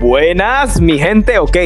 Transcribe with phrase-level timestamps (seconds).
[0.00, 1.56] Buenas, mi gente, ok.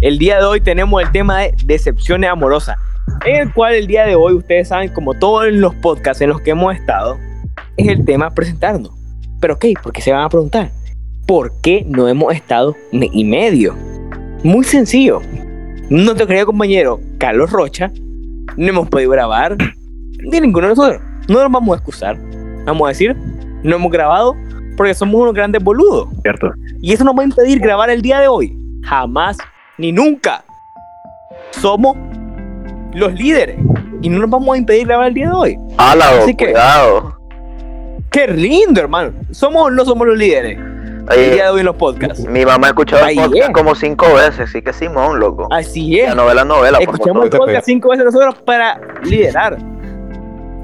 [0.00, 2.76] El día de hoy tenemos el tema de decepciones amorosas,
[3.24, 6.40] en el cual el día de hoy, ustedes saben, como todos los podcasts en los
[6.40, 7.18] que hemos estado,
[7.76, 8.90] es el tema presentarnos.
[9.40, 10.70] Pero ok, porque se van a preguntar,
[11.26, 13.76] ¿por qué no hemos estado y medio?
[14.42, 15.20] Muy sencillo.
[15.90, 17.92] Nuestro querido compañero Carlos Rocha
[18.56, 19.56] no hemos podido grabar
[20.18, 21.02] ni ninguno de nosotros.
[21.28, 22.18] No nos vamos a excusar.
[22.64, 23.14] Vamos a decir,
[23.62, 24.34] no hemos grabado
[24.76, 26.08] porque somos unos grandes boludos.
[26.22, 26.52] Cierto.
[26.80, 28.56] Y eso nos va a impedir grabar el día de hoy.
[28.82, 29.38] Jamás
[29.78, 30.44] ni nunca.
[31.50, 31.96] Somos
[32.92, 33.58] los líderes.
[34.02, 35.58] Y no nos vamos a impedir grabar el día de hoy.
[35.78, 37.18] Álalo, Así que- cuidado.
[38.10, 39.12] ¡Qué lindo, hermano!
[39.32, 40.56] ¿Somos o no somos los líderes?
[41.10, 42.24] El día de hoy en los podcasts.
[42.28, 43.54] mi mamá ha escuchado Ahí el podcast es.
[43.54, 45.48] como cinco veces, así que Simón, loco.
[45.50, 46.08] Así es.
[46.10, 49.58] La novela, novela, por Escuchamos el podcast cinco veces nosotros para liderar.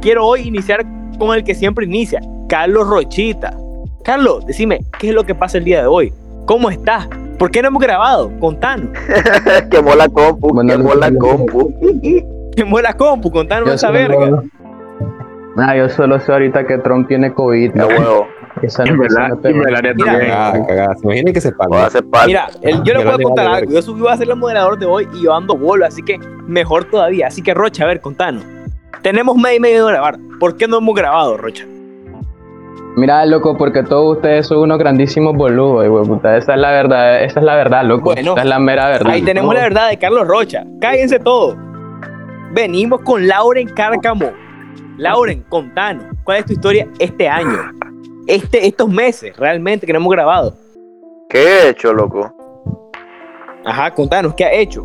[0.00, 0.86] Quiero hoy iniciar
[1.18, 3.54] con el que siempre inicia, Carlos Rochita.
[4.04, 6.12] Carlos, decime, ¿qué es lo que pasa el día de hoy?
[6.46, 7.06] ¿Cómo estás?
[7.38, 8.30] ¿Por qué no hemos grabado?
[8.40, 8.88] Contanos.
[9.70, 11.72] quemó la compu, Bueno, quemó la compu.
[12.56, 14.42] Quemó la compu, contanos Yo esa verga.
[15.56, 17.72] Nah, yo solo sé ahorita que Trump tiene COVID.
[17.72, 18.26] De huevo.
[18.62, 19.40] Esa no no.
[19.40, 22.26] ¿Se imaginan que se Voy a paga?
[22.26, 23.72] Mira, el- yo le Yo puedo le contar vale algo.
[23.72, 26.84] Yo subí a ser el moderador de hoy y yo ando bolo, así que mejor
[26.84, 27.28] todavía.
[27.28, 28.44] Así que, Rocha, a ver, contanos.
[29.02, 30.18] Tenemos medio y medio de grabar.
[30.38, 31.64] ¿Por qué no hemos grabado, Rocha?
[32.96, 36.36] Mira, loco, porque todos ustedes son unos grandísimos boludos, güey, puta.
[36.36, 38.12] Esa es la verdad, esa es la verdad, loco.
[38.14, 39.12] Bueno, esa es la mera verdad.
[39.12, 40.64] Ahí tenemos la verdad de Carlos Rocha.
[40.80, 41.56] Cállense todos.
[42.52, 44.32] Venimos con Lauren Cárcamo.
[44.96, 47.72] Lauren, contanos, ¿cuál es tu historia este año?
[48.26, 50.54] Este, estos meses, realmente, que no hemos grabado.
[51.28, 52.34] ¿Qué he hecho, loco?
[53.64, 54.84] Ajá, contanos, ¿qué ha hecho?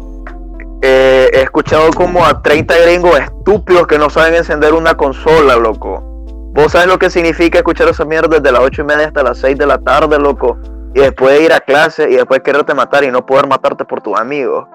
[0.81, 6.14] Eh, he escuchado como a 30 gringos estúpidos que no saben encender una consola, loco.
[6.55, 9.37] ¿Vos sabes lo que significa escuchar esa mierda desde las 8 y media hasta las
[9.39, 10.57] 6 de la tarde, loco?
[10.93, 14.17] Y después ir a clase y después quererte matar y no poder matarte por tus
[14.17, 14.65] amigos.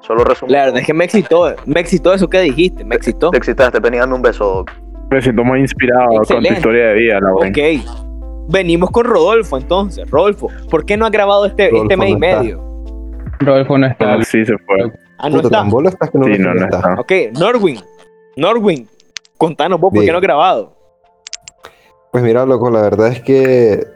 [0.00, 0.52] Solo resumo.
[0.52, 3.30] La verdad es que me excitó, me excitó eso que dijiste, me excitó.
[3.30, 4.66] Te excitaste, vení, dame un beso.
[5.10, 7.50] Me siento muy inspirado con tu historia de vida, Lauren.
[7.50, 8.50] Ok.
[8.50, 10.10] Venimos con Rodolfo entonces.
[10.10, 12.40] Rodolfo, ¿por qué no ha grabado este, este mes y no está.
[12.40, 12.64] medio?
[13.40, 14.14] Rodolfo no está.
[14.14, 14.92] Ah, sí, se fue.
[15.16, 15.48] Ah, no está.
[15.48, 16.94] tan bolo estás que no Sí, no, no está.
[16.98, 17.80] Ok, Norwin.
[18.36, 18.86] Norwin,
[19.38, 20.81] contanos vos, ¿por qué no has grabado?
[22.12, 23.86] Pues mira, loco, la verdad es que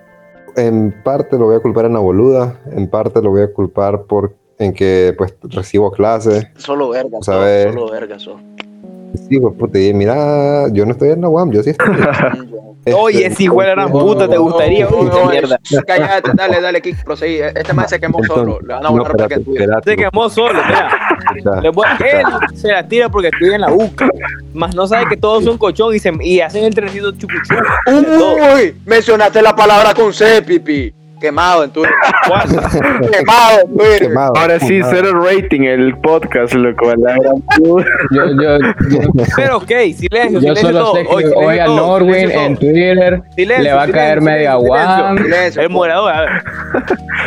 [0.57, 4.05] en parte lo voy a culpar en la boluda, en parte lo voy a culpar
[4.05, 6.47] por en que pues recibo clases.
[6.57, 7.75] Solo verga, ¿Sabes?
[7.75, 8.41] solo verga, so.
[9.29, 11.87] Sí, pues puta, y mira, yo no estoy en la UAM, yo sí estoy.
[12.87, 14.89] Este, Oye, si fuera la puta, ¿te gustaría?
[14.89, 15.59] no, Uy, qué no, mierda.
[15.85, 17.41] Cállate, dale, dale, Kik, proseguí.
[17.41, 18.61] Este man se quemó solo.
[18.61, 19.41] Le van a porque
[19.85, 20.89] Se quemó solo, mira.
[21.99, 22.25] Él
[22.55, 24.09] se la tira porque estudia en la UCA.
[24.55, 27.57] Más no sabe que todos son cochón y, se, y hacen el trenecito chucuchú.
[28.55, 30.95] Uy, mencionaste la palabra con C, pipi.
[31.21, 31.95] Quemado en Twitter.
[33.13, 34.09] Quemado en Twitter.
[34.09, 34.93] Quemado, Ahora sí, quemado.
[34.95, 36.95] cero rating el podcast, loco.
[36.97, 37.17] La.
[37.63, 37.79] Yo,
[38.11, 38.59] yo,
[38.91, 40.95] yo, Pero ok, silencio, yo silencio solo todo.
[40.95, 42.57] sé que silencio hoy a Norwin en.
[42.57, 44.57] Twitter Silencio, le va a caer media.
[45.17, 45.63] Silencio.
[45.63, 46.29] El a ver.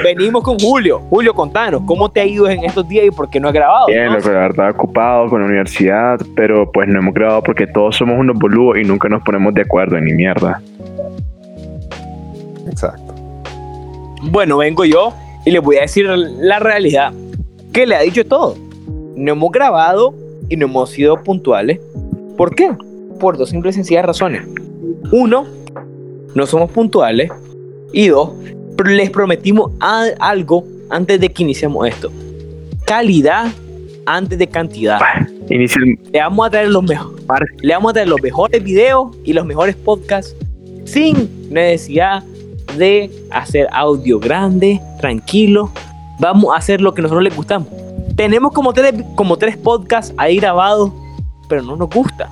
[0.03, 1.00] Venimos con Julio.
[1.09, 3.88] Julio, contanos, ¿cómo te ha ido en estos días y por qué no has grabado?
[3.88, 4.13] Bien, no?
[4.13, 8.17] loco, la verdad, ocupado con la universidad, pero pues no hemos grabado porque todos somos
[8.19, 10.61] unos boludos y nunca nos ponemos de acuerdo en ni mierda.
[12.69, 13.08] Exacto.
[14.22, 15.13] Bueno, vengo yo
[15.46, 17.13] y les voy a decir la realidad.
[17.74, 18.56] Que le ha dicho todo.
[19.16, 20.13] No hemos grabado
[20.50, 21.80] y no hemos sido puntuales.
[22.38, 22.72] ¿Por qué?
[23.19, 24.44] Por dos simples y sencillas razones.
[25.12, 25.46] Uno,
[26.35, 27.31] no somos puntuales.
[27.94, 28.31] Y dos,
[28.85, 32.12] les prometimos algo antes de que iniciemos esto.
[32.86, 33.47] Calidad
[34.06, 35.00] antes de cantidad.
[35.50, 37.50] Inicio el Le vamos a traer los mejores.
[37.62, 40.36] Le vamos a traer los mejores videos y los mejores podcasts
[40.86, 42.24] sin necesidad
[42.78, 45.72] de hacer audio grande, tranquilo.
[46.19, 47.68] Vamos a hacer lo que nosotros les gustamos.
[48.16, 50.91] Tenemos como tres, como tres podcasts ahí grabados,
[51.47, 52.30] pero no nos gusta.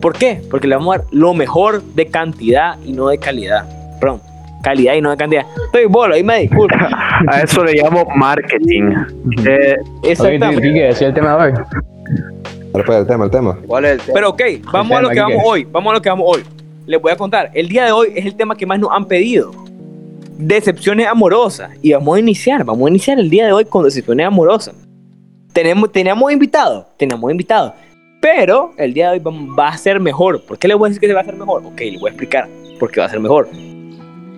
[0.00, 0.40] ¿Por qué?
[0.50, 3.68] Porque le vamos a dar lo mejor de cantidad y no de calidad.
[4.00, 4.20] Perdón,
[4.62, 5.44] calidad y no de cantidad.
[5.66, 6.88] Estoy bolo, ahí me disculpa.
[7.28, 8.92] A eso le llamo marketing.
[9.46, 10.62] Eh, Exactamente.
[10.62, 11.64] ¿qué decía el tema de hoy?
[12.72, 13.58] Pues el tema, el tema.
[13.66, 14.14] ¿Cuál es el tema?
[14.14, 14.42] Pero ok,
[14.72, 15.22] vamos a lo que Quique.
[15.22, 15.64] vamos hoy.
[15.64, 16.44] Vamos a lo que vamos hoy.
[16.88, 17.50] Les voy a contar.
[17.52, 19.52] El día de hoy es el tema que más nos han pedido.
[20.38, 21.70] Decepciones amorosas.
[21.82, 22.64] Y vamos a iniciar.
[22.64, 24.74] Vamos a iniciar el día de hoy con decepciones amorosas.
[25.52, 26.86] Tenemos, teníamos invitados.
[26.96, 27.74] Tenemos invitados.
[28.22, 30.42] Pero el día de hoy va, a ser mejor.
[30.46, 31.62] ¿Por qué les voy a decir que se va a hacer mejor?
[31.66, 32.48] Ok, les voy a explicar
[32.80, 33.50] por qué va a ser mejor.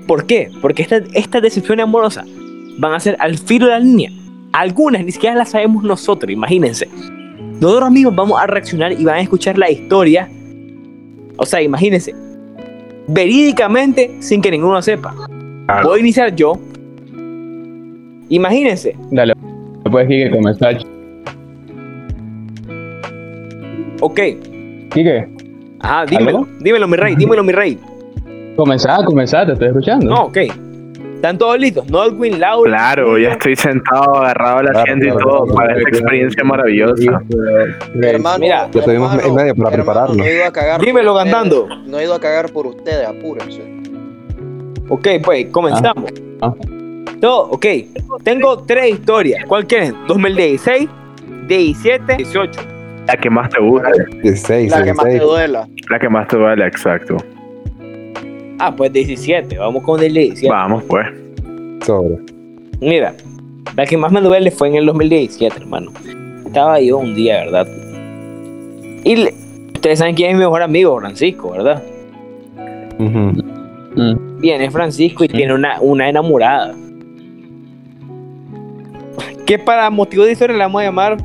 [0.09, 0.51] ¿Por qué?
[0.61, 2.27] Porque estas estas decepciones amorosas
[2.79, 4.11] van a ser al filo de la línea.
[4.53, 6.89] Algunas ni siquiera las sabemos nosotros, imagínense.
[7.61, 10.29] Nosotros mismos vamos a reaccionar y van a escuchar la historia.
[11.37, 12.13] O sea, imagínense.
[13.13, 15.15] Verídicamente sin que ninguno sepa.
[15.67, 15.89] Claro.
[15.89, 16.53] Voy a iniciar yo.
[18.29, 19.33] Imagínense, Dale,
[19.91, 20.79] pues Quique, comenzar.
[24.01, 24.21] ok.
[24.93, 25.29] Quique,
[25.81, 26.49] Ajá, dímelo, ¿Aló?
[26.61, 27.79] dímelo, mi rey, dímelo, mi rey.
[28.57, 30.07] comenzá, comenzá, te estoy escuchando.
[30.11, 30.39] No, ok.
[31.21, 31.87] ¿Están todos listos?
[31.91, 32.71] Nodwin, Laura.
[32.71, 35.99] Claro, ya estoy sentado, agarrado al Claro, asiento y claro, todo claro, para claro, esta
[35.99, 37.23] experiencia maravillosa.
[38.03, 40.15] Hermano, Mira, ya tuvimos hermano, medio para prepararlo.
[40.15, 41.33] No he ido a cagar por Dímelo, ustedes.
[41.35, 41.69] cantando.
[41.87, 43.61] No he ido a cagar por ustedes, apúrense.
[44.89, 46.11] Ok, pues, comenzamos.
[46.41, 46.55] Ah.
[47.21, 47.67] Todo, ok.
[48.25, 49.45] Tengo tres historias.
[49.47, 49.95] ¿Cuál quieren?
[50.09, 50.89] 2016,
[51.49, 52.61] 17, 18.
[53.07, 53.91] La que más te gusta,
[54.23, 55.23] 16, La que más te 16.
[55.31, 55.69] duela.
[55.91, 57.19] la que más te vale, exacto.
[58.63, 59.57] Ah, pues 17.
[59.59, 60.49] Vamos con el 17.
[60.51, 61.07] Vamos, pues.
[61.87, 62.19] Sobre.
[62.81, 63.15] Mira,
[63.75, 65.91] la que más me duele fue en el 2017, hermano.
[66.47, 67.67] Estaba yo un día, ¿verdad?
[69.05, 69.35] Y le-
[69.75, 71.83] ustedes saben quién es mi mejor amigo, Francisco, ¿verdad?
[72.99, 73.33] Ujú.
[73.97, 74.41] Mm.
[74.41, 76.75] Viene Francisco y tiene una, una enamorada.
[79.47, 81.17] Que para motivo de historia le vamos a llamar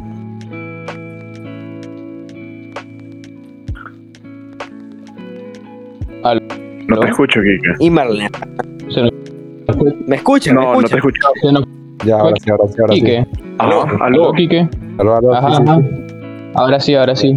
[6.88, 7.74] No te escucho, Kike.
[7.80, 8.30] y Marlene.
[8.88, 10.56] Nos- ¿Me escuchan?
[10.56, 11.22] ¿Me No, no te escuchan?
[11.34, 11.52] escucho.
[11.52, 11.66] nos
[12.06, 13.00] Ya, ahora sí, ahora sí, ahora sí.
[13.02, 13.26] Quique.
[13.58, 14.34] Aló, Aló, aló.
[14.34, 14.70] Quique.
[15.00, 15.82] Aló, aló, Ajá, sí, sí, ajá.
[15.82, 16.52] sí.
[16.54, 17.36] Ahora sí, ahora sí.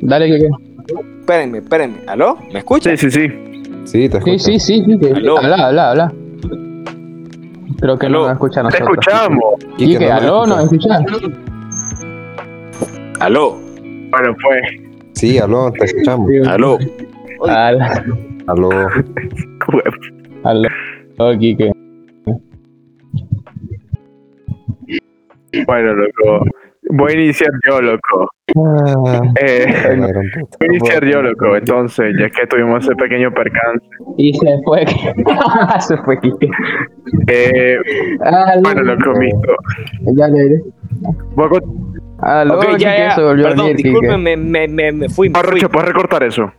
[0.00, 0.48] Dale, Quique.
[1.20, 1.96] Espérenme, espérenme.
[2.06, 2.38] ¿Aló?
[2.52, 2.96] ¿Me escuchan?
[2.96, 3.34] Sí, sí, sí.
[3.84, 4.38] Sí, te Sí, escucho.
[4.38, 5.12] sí, sí, Quique.
[5.14, 5.38] Aló.
[5.38, 6.12] Habla, habla, habla.
[7.80, 8.20] Creo que Aló.
[8.22, 9.06] no me escucha a Te nosotros.
[9.06, 9.54] escuchamos.
[9.76, 11.00] Quique, Quique, no me aló, ¿nos escuchas.
[11.00, 11.30] escuchas?
[13.20, 13.56] ¿Aló?
[14.10, 14.62] Bueno, pues.
[15.14, 16.28] Sí, aló, te escuchamos.
[16.48, 16.78] ¿Aló?
[17.48, 17.78] Aló,
[18.50, 18.70] Aló.
[20.44, 20.68] aló,
[21.18, 21.70] aló, Quique.
[25.66, 26.44] Bueno, loco.
[26.92, 28.28] Voy a iniciar yo, loco.
[28.56, 29.66] Ah, Eh,
[29.96, 30.10] voy
[30.60, 31.56] a iniciar yo, loco.
[31.56, 33.86] Entonces, ya que tuvimos ese pequeño percance.
[34.16, 34.84] Y se fue.
[35.80, 36.48] se fue, Quique.
[37.28, 37.76] Eh,
[38.20, 38.62] Aló.
[38.62, 39.54] bueno, loco, misto.
[40.16, 41.10] Ya, ya, ya.
[41.36, 41.48] Voy
[42.22, 43.10] a Aló, ok, Quique, ya, ya.
[43.14, 45.28] se volvió a Perdón, disculpen, me, me, me, me fui.
[45.28, 45.52] Me Ah, fui.
[45.52, 46.52] Rocha, ¿puedes recortar eso?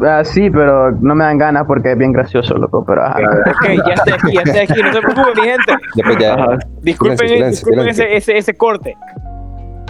[0.00, 3.18] Ah, sí, pero no me dan ganas porque es bien gracioso, loco, pero ajá.
[3.20, 4.82] Ok, ya estoy aquí, ya estoy aquí.
[4.82, 5.72] No se preocupen, mi gente.
[6.04, 6.34] Pues, ya.
[6.34, 6.58] Ajá.
[6.82, 8.04] Disculpen, Silencio, silencio, disculpen silencio.
[8.04, 8.96] Ese, ese, ese corte.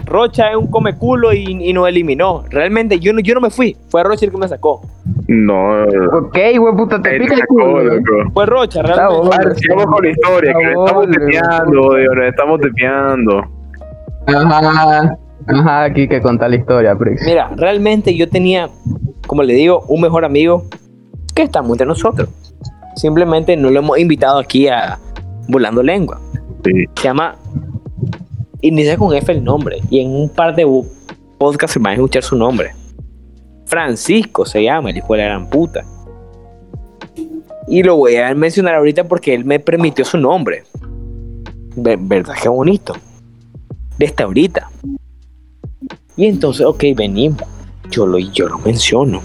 [0.07, 2.43] Rocha es un come culo y, y nos eliminó.
[2.49, 3.77] Realmente yo no, yo no me fui.
[3.91, 4.81] Fue Rocha el que me sacó.
[5.27, 5.83] No.
[5.85, 7.85] Ok, güey, puta, te pica el culo.
[7.85, 8.31] loco.
[8.33, 9.55] Fue Rocha, Está realmente.
[9.57, 13.45] sigamos con la historia, que nos estamos desviando, digo, nos estamos desviando.
[14.27, 15.17] Ajá,
[15.47, 17.23] ajá, aquí que contar la historia, Prix.
[17.27, 18.69] Mira, realmente yo tenía,
[19.29, 20.65] como le digo, un mejor amigo
[21.35, 22.29] que estamos entre nosotros.
[22.97, 24.99] Simplemente no lo hemos invitado aquí a
[25.47, 26.21] Volando Lengua.
[26.65, 26.73] Sí.
[26.97, 27.37] Se llama.
[28.61, 29.79] Inicia con F el nombre.
[29.89, 30.67] Y en un par de
[31.39, 32.73] podcasts se van a escuchar su nombre.
[33.67, 35.85] Francisco se llama, el hijo de la gran puta.
[37.69, 40.65] Y lo voy a mencionar ahorita porque él me permitió su nombre.
[41.77, 42.35] Ver- ¿Verdad?
[42.43, 42.95] Qué bonito.
[43.99, 44.71] Desde ahorita.
[46.17, 47.43] Y entonces, ok, venimos.
[47.91, 49.21] Yo lo, yo lo menciono.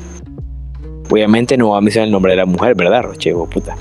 [1.10, 3.34] Obviamente no va a mencionar el nombre de la mujer, ¿verdad, Roche?
[3.34, 3.76] puta?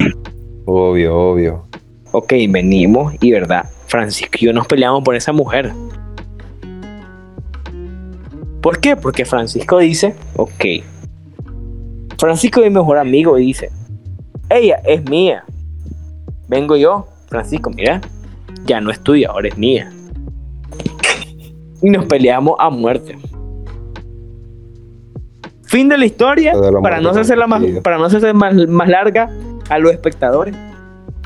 [0.67, 1.65] Obvio, obvio.
[2.13, 5.73] Ok, venimos y verdad, Francisco y yo nos peleamos por esa mujer.
[8.61, 8.97] ¿Por qué?
[8.97, 10.65] Porque Francisco dice, ok.
[12.19, 13.71] Francisco es mi mejor amigo y dice,
[14.51, 15.45] ella es mía.
[16.49, 18.01] Vengo yo, Francisco, mira,
[18.67, 19.91] ya no es tuya, ahora es mía.
[21.83, 23.19] Y nos peleamos a muerte.
[25.73, 26.53] Fin de la historia,
[26.83, 29.31] para no, hacerla más, para no hacerse más, más larga
[29.71, 30.55] a los espectadores.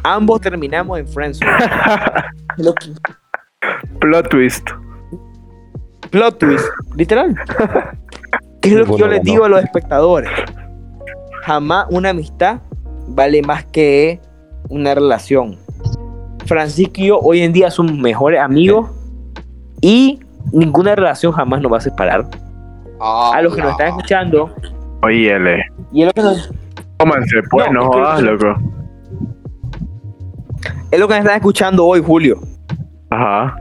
[0.04, 1.06] Ambos terminamos en
[2.56, 2.94] que-
[3.98, 4.64] Plot twist.
[6.10, 7.34] Plot twist, literal.
[8.62, 9.24] ¿Qué es lo que yo les no.
[9.24, 10.30] digo a los espectadores?
[11.42, 12.60] Jamás una amistad
[13.08, 14.20] vale más que
[14.68, 15.58] una relación.
[16.44, 18.92] Francisco y yo hoy en día somos mejores amigos
[19.80, 20.20] y
[20.52, 22.28] ninguna relación jamás nos va a separar.
[23.00, 24.54] A los que nos están escuchando
[25.02, 25.62] Oye, L.
[25.92, 26.52] y es lo que nos,
[26.98, 28.56] Cómanse, pues, No, no, es que- jodas, loco.
[30.90, 32.40] es lo que nos están escuchando hoy, Julio.
[33.10, 33.56] Ajá,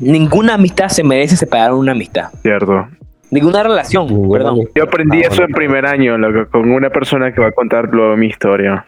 [0.00, 2.30] Ninguna amistad se merece separar una amistad.
[2.42, 2.86] cierto.
[3.30, 4.52] Ninguna relación, Ninguna perdón.
[4.54, 4.72] amistad.
[4.76, 5.46] Yo aprendí Ah, eso bueno.
[5.46, 8.84] en primer año, loco, con una persona que va a contar luego mi historia.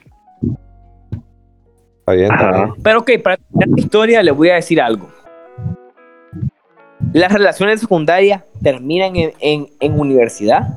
[2.00, 2.72] Está bien, está bien.
[2.82, 5.08] Pero ok, para la historia les voy a decir algo.
[7.12, 10.68] Las relaciones secundarias terminan en, universidad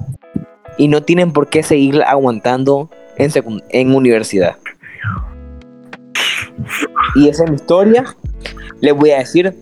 [0.77, 3.31] y no tienen por qué seguir aguantando en,
[3.69, 4.55] en universidad.
[7.15, 8.05] Y esa es mi historia.
[8.81, 9.53] Les voy a decir,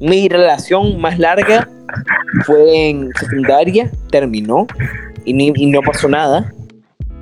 [0.00, 1.68] mi relación más larga
[2.44, 4.66] fue en secundaria, terminó.
[5.24, 6.52] y, y no pasó nada.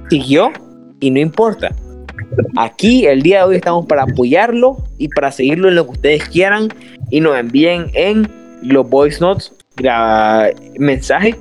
[0.09, 0.51] Siguió
[0.99, 1.75] y no importa.
[2.57, 6.29] Aquí el día de hoy estamos para apoyarlo y para seguirlo en lo que ustedes
[6.29, 6.69] quieran
[7.11, 9.53] y nos envíen en los voice notes
[10.79, 11.37] mensajes.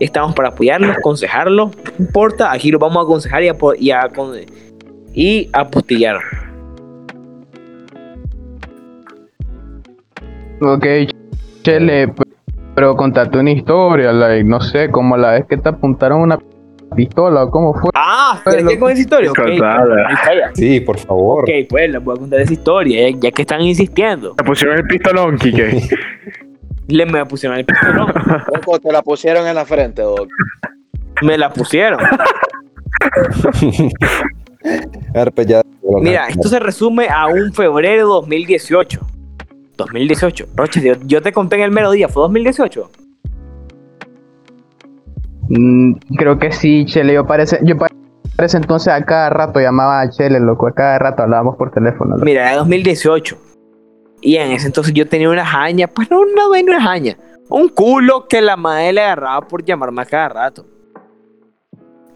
[0.00, 2.52] Estamos para apoyarlo, aconsejarlo, no importa.
[2.52, 4.08] Aquí lo vamos a aconsejar y, apo- y, a,
[5.12, 6.18] y apostillar.
[10.60, 10.84] Ok,
[11.62, 12.12] Chele,
[12.74, 16.38] pero contate una historia, like, no sé, como la vez que te apuntaron una
[16.96, 17.90] pistola o cómo fue.
[17.94, 19.30] Ah, ¿quieres que con esa historia?
[19.30, 20.06] Ok, Contada.
[20.08, 20.50] ahí está ya.
[20.54, 21.42] Sí, por favor.
[21.44, 24.34] Ok, pues les voy a contar esa historia, ya, ya que están insistiendo.
[24.34, 25.80] Te pusieron el pistolón, Kike.
[26.88, 28.12] Le me pusieron el pistolón,
[28.54, 30.28] Loco, te la pusieron en la frente, Doc.
[31.22, 32.00] me la pusieron.
[36.02, 39.00] Mira, esto se resume a un febrero de 2018.
[39.76, 40.46] 2018.
[40.54, 42.90] Roche, yo, yo te conté en el mero día, ¿fue 2018?
[45.50, 47.88] Mm, creo que sí, Chele, yo parece, yo pa-
[48.36, 52.14] parece entonces a cada rato llamaba a Chele, loco, a cada rato hablábamos por teléfono.
[52.14, 52.24] loco.
[52.24, 53.38] Mira, era 2018.
[54.20, 57.16] Y en ese entonces yo tenía una haña, pues no una vaina, una haña.
[57.48, 60.66] Un culo que la madre le agarraba por llamarme a cada rato.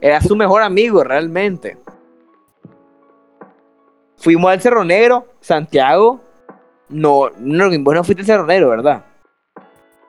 [0.01, 1.77] Era su mejor amigo, realmente.
[4.17, 6.21] Fuimos al Cerro Negro, Santiago.
[6.89, 9.05] No, no, vos no fuiste al Cerro Negro, ¿verdad?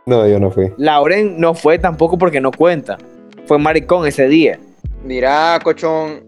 [0.06, 0.74] No, yo no fui.
[0.78, 2.98] Lauren no fue tampoco porque no cuenta.
[3.46, 4.60] Fue maricón ese día.
[5.04, 6.24] Mira, cochón,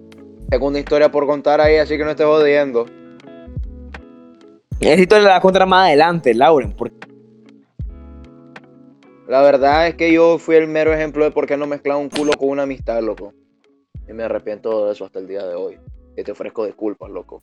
[0.49, 2.85] tengo una historia por contar ahí, así que no estés jodiendo.
[4.79, 6.71] Historia la voy a contar más adelante, Lauren.
[6.73, 6.95] Porque
[9.27, 12.09] La verdad es que yo fui el mero ejemplo de por qué no mezclar un
[12.09, 13.33] culo con una amistad, loco.
[14.07, 15.77] Y me arrepiento de eso hasta el día de hoy.
[16.15, 17.41] Y te ofrezco disculpas, loco.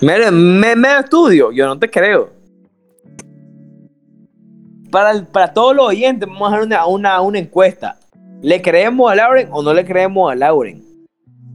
[0.00, 2.30] me, me, me estudio, yo no te creo.
[4.90, 7.98] Para, el- para todos los oyentes, vamos a hacer una, una, una encuesta.
[8.42, 10.84] ¿Le creemos a Lauren o no le creemos a Lauren?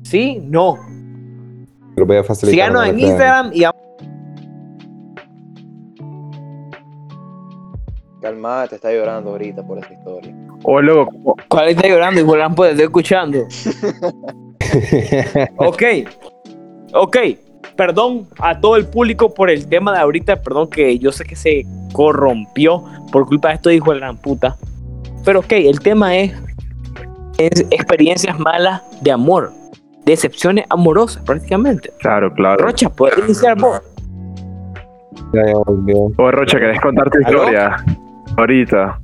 [0.04, 0.42] ¿Sí?
[0.44, 0.78] No.
[1.96, 2.68] Lo voy a facilitar.
[2.68, 3.00] Síganos en.
[3.00, 3.82] Instagram y vamos-
[8.22, 10.34] Calmada, te está llorando ahorita por esta historia.
[10.64, 11.36] Oh, loco.
[11.48, 12.20] ¿Cuál está llorando?
[12.20, 13.40] Igual han podido estoy escuchando.
[15.58, 15.84] Ok.
[16.94, 17.18] Ok.
[17.76, 20.42] Perdón a todo el público por el tema de ahorita.
[20.42, 24.18] Perdón que yo sé que se corrompió por culpa de esto hijo de la gran
[24.18, 24.58] puta.
[25.26, 26.34] Pero ok, el tema es,
[27.38, 29.52] es experiencias malas de amor.
[30.06, 31.92] Decepciones amorosas prácticamente.
[32.00, 32.66] Claro, claro.
[32.66, 33.82] Rocha, ¿puedes iniciar vos?
[35.34, 36.12] Ya, ya volvió.
[36.18, 37.40] Oh, Rocha, ¿querés contar tu ¿Aló?
[37.40, 37.84] historia?
[38.40, 39.00] Ahorita.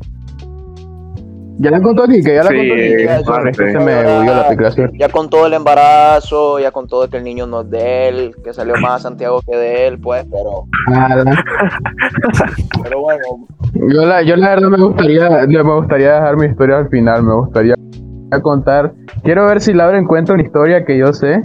[1.58, 3.54] Ya la contó aquí, que ya la Sí, contó aquí.
[3.56, 4.90] se me huyó la.
[4.98, 8.36] Ya con todo el embarazo, ya con todo que el niño no es de él,
[8.44, 11.24] que salió más a Santiago que de él, pues, pero, Nada.
[12.84, 13.22] pero bueno,
[13.74, 17.34] Yo la, yo la verdad me gustaría, me gustaría dejar mi historia al final, me
[17.36, 17.76] gustaría
[18.42, 18.94] contar.
[19.24, 21.42] Quiero ver si Laura cuenta una historia que yo sé.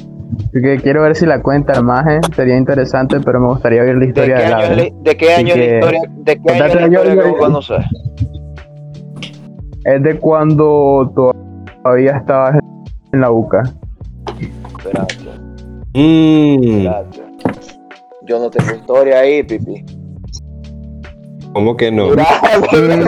[0.53, 4.01] Que quiero ver si la cuenta el maje, sería interesante, pero me gustaría oír la
[4.01, 6.01] ¿de qué historia de, año, la- de qué año es la que- historia?
[6.17, 7.85] ¿De qué año es la yo- historia que yo- vos conoces?
[9.85, 11.13] Es de cuando
[11.83, 12.57] todavía estabas
[13.13, 13.63] en la UCA.
[14.79, 15.15] Espérate,
[15.95, 17.23] Mm, espérate.
[18.27, 19.85] Yo no tengo historia ahí, pipi.
[21.53, 22.11] ¿Cómo que no?
[22.11, 22.27] Mira,
[22.73, 23.01] mira el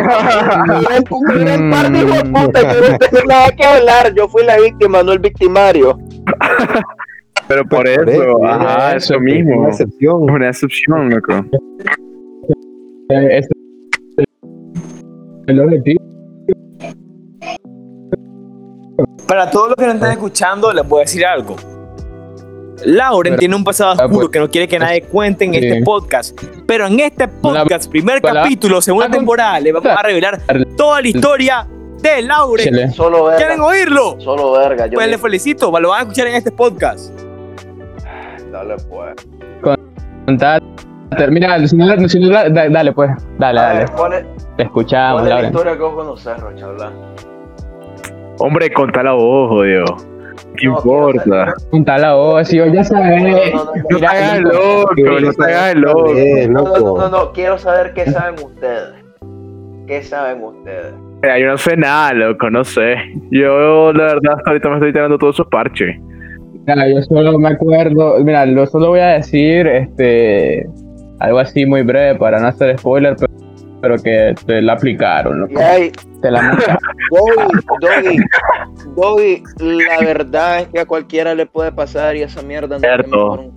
[1.39, 4.13] mira el par de puta, yo no tengo nada que hablar.
[4.17, 5.97] Yo fui la víctima, no el victimario.
[7.49, 9.61] Pero por Por eso, eso, ajá, eso, eso mismo.
[9.61, 10.23] Una excepción.
[10.31, 11.33] una excepción, loco.
[13.11, 13.53] Eh, este-
[15.49, 16.01] el objetivo.
[19.27, 21.57] Para todos los que nos están escuchando, les voy a decir algo.
[22.85, 25.53] Lauren Pero- tiene un pasado Ah, oscuro pues, que no quiere que nadie cuente en
[25.55, 25.59] sí.
[25.67, 26.39] este podcast.
[26.67, 30.41] Pero en este podcast, primer capítulo, segunda Ah, temporada, le vamos a revelar
[30.77, 31.67] toda la historia
[32.03, 32.93] de Lauren.
[32.93, 34.17] Solo ¿Quieren oírlo?
[34.21, 34.87] Solo verga.
[34.87, 37.13] Yo Pues les felicito, lo van a escuchar en este podcast.
[38.63, 39.15] Dale, pues.
[40.27, 40.65] Contate.
[41.31, 43.79] Mira, si no, si no, da- dale pues, dale, A dale.
[43.81, 44.25] ver, ¿cuál es,
[44.57, 46.67] Te escuchamos, cuál es la historia que vos conocés, Rocha?
[46.67, 46.93] Habla.
[48.39, 49.85] Hombre, contala vos, jodido.
[50.57, 51.55] ¿Qué No, importa?
[51.71, 53.23] Contala vos, si yo ya sabes.
[53.23, 56.15] No, no, no, No te hagas loco, no te hagas loco.
[56.15, 56.99] No, no, no, loco.
[57.01, 58.95] no, no, quiero saber qué saben ustedes.
[59.87, 60.95] ¿Qué saben ustedes?
[61.23, 62.95] Mira, yo no sé nada, loco, no sé.
[63.31, 65.95] Yo, la verdad, hasta ahorita me estoy tirando todos esos parches.
[66.67, 70.67] Mira, yo solo me acuerdo, mira, lo solo voy a decir, este,
[71.19, 73.33] algo así muy breve para no hacer spoiler, pero,
[73.81, 75.55] pero que te la aplicaron, loco.
[76.21, 76.41] Te la.
[77.11, 78.17] Doggy, Doggy,
[78.97, 83.53] Doggy, la verdad es que a cualquiera le puede pasar y esa mierda no un-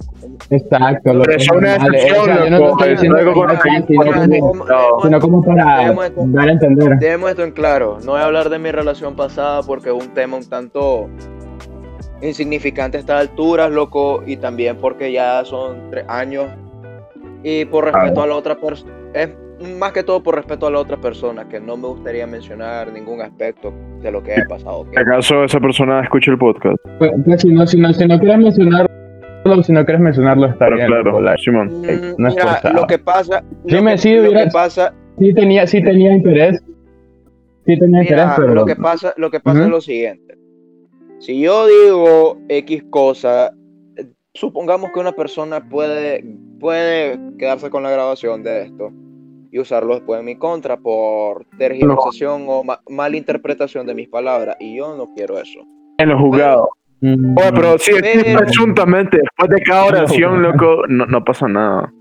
[0.49, 1.25] Exacto, loco.
[1.27, 4.39] Pero es una excepción, yo no estoy es diciendo algo que con no lo sino
[4.39, 6.97] como- Dejemos- sino como para dar a entender.
[6.99, 10.11] Dejemos esto en claro, no voy a hablar de mi relación pasada porque es un
[10.15, 11.07] tema un tanto
[12.25, 16.47] insignificante a estas alturas, loco, y también porque ya son tres años
[17.43, 19.29] y por respeto a la otra persona, es
[19.77, 23.21] más que todo por respeto a la otra persona, que no me gustaría mencionar ningún
[23.21, 24.85] aspecto de lo que haya pasado.
[24.95, 26.75] ¿Acaso esa persona escucha el podcast?
[26.97, 28.89] Pues, pues, si, no, si, no, si no quieres mencionarlo,
[29.63, 30.87] si no quieres mencionarlo, está Pero bien.
[30.87, 31.67] claro, Simón.
[31.81, 34.49] Mm, no es Mira, lo que pasa, Sí, lo me- que- sí lo que hubiera-
[34.51, 36.61] pasa, Sí tenía, sí tenía interés.
[37.65, 38.53] Sí tenía interés, Mira, pero...
[38.53, 39.65] lo que pasa, lo que pasa Ujú.
[39.65, 40.35] es lo siguiente.
[41.25, 43.51] Si yo digo X cosa,
[44.35, 46.23] supongamos que una persona puede,
[46.59, 48.91] puede quedarse con la grabación de esto
[49.51, 54.55] y usarlo después en mi contra por tergiversación o ma- malinterpretación de mis palabras.
[54.59, 55.61] Y yo no quiero eso.
[55.97, 56.67] En los juzgados.
[57.01, 61.91] Mm, Oye, pero sí, Pero- presuntamente, después de cada oración, loco, no, no pasa nada.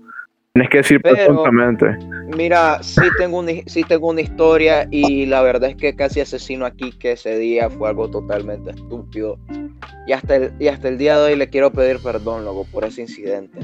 [0.55, 1.85] Tienes que decir Pero- presuntamente.
[2.37, 6.65] Mira, sí tengo, una, sí tengo una historia y la verdad es que casi asesino
[6.65, 9.37] aquí que ese día fue algo totalmente estúpido.
[10.07, 12.85] Y hasta el, y hasta el día de hoy le quiero pedir perdón, loco, por
[12.85, 13.59] ese incidente.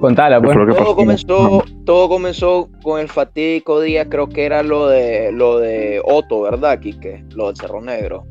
[0.00, 0.56] Contala, ¿Qué pues.
[0.56, 0.96] fue lo que Todo pasó?
[0.96, 6.40] comenzó, todo comenzó con el fatídico día, creo que era lo de lo de Otto,
[6.40, 7.24] ¿verdad, Quique?
[7.36, 8.24] Lo del Cerro Negro.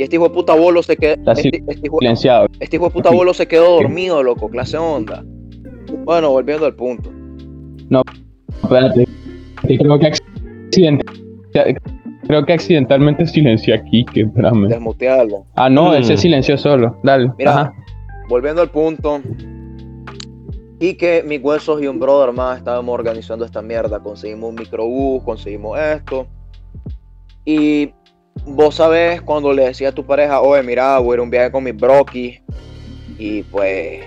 [0.00, 1.12] Y este hijo de puta bolo se quedó.
[1.12, 2.46] Está Este, este hijo, Silenciado.
[2.58, 5.22] este hijo de puta bolo se quedó dormido, loco, clase onda.
[6.06, 7.10] Bueno, volviendo al punto.
[8.62, 9.06] Espérate.
[9.68, 10.12] Sí, creo que
[12.26, 14.68] Creo que accidentalmente silencié aquí, que espérame.
[14.68, 15.44] Desmutearlo.
[15.54, 16.16] Ah, no, él se Mm.
[16.16, 16.96] silenció solo.
[17.02, 17.30] Dale.
[17.36, 17.72] Mira, Ajá.
[18.30, 19.20] volviendo al punto.
[20.78, 24.00] Y que mis huesos y un brother más estábamos organizando esta mierda.
[24.02, 26.26] Conseguimos un microbús, conseguimos esto.
[27.44, 27.90] Y
[28.46, 31.30] vos sabés cuando le decía a tu pareja, oye, mira, voy a ir a un
[31.30, 32.40] viaje con mis broquis.
[33.18, 34.02] Y pues,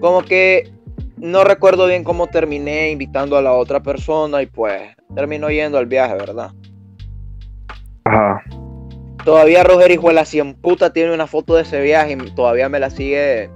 [0.00, 0.72] como que
[1.18, 4.42] no recuerdo bien cómo terminé invitando a la otra persona.
[4.42, 4.82] Y pues,
[5.14, 6.52] terminó yendo al viaje, ¿verdad?
[8.04, 8.42] Ajá.
[9.24, 12.68] Todavía Roger hijo de la cien puta tiene una foto de ese viaje y todavía
[12.68, 13.50] me la sigue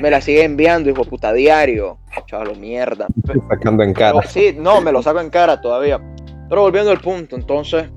[0.00, 1.98] me la sigue enviando, hijo de puta, diario.
[2.26, 3.06] Chaval, mierda.
[3.48, 4.22] Sacando en cara.
[4.22, 6.00] Sí, no, me lo saco en cara todavía.
[6.48, 7.88] Pero volviendo al punto, entonces,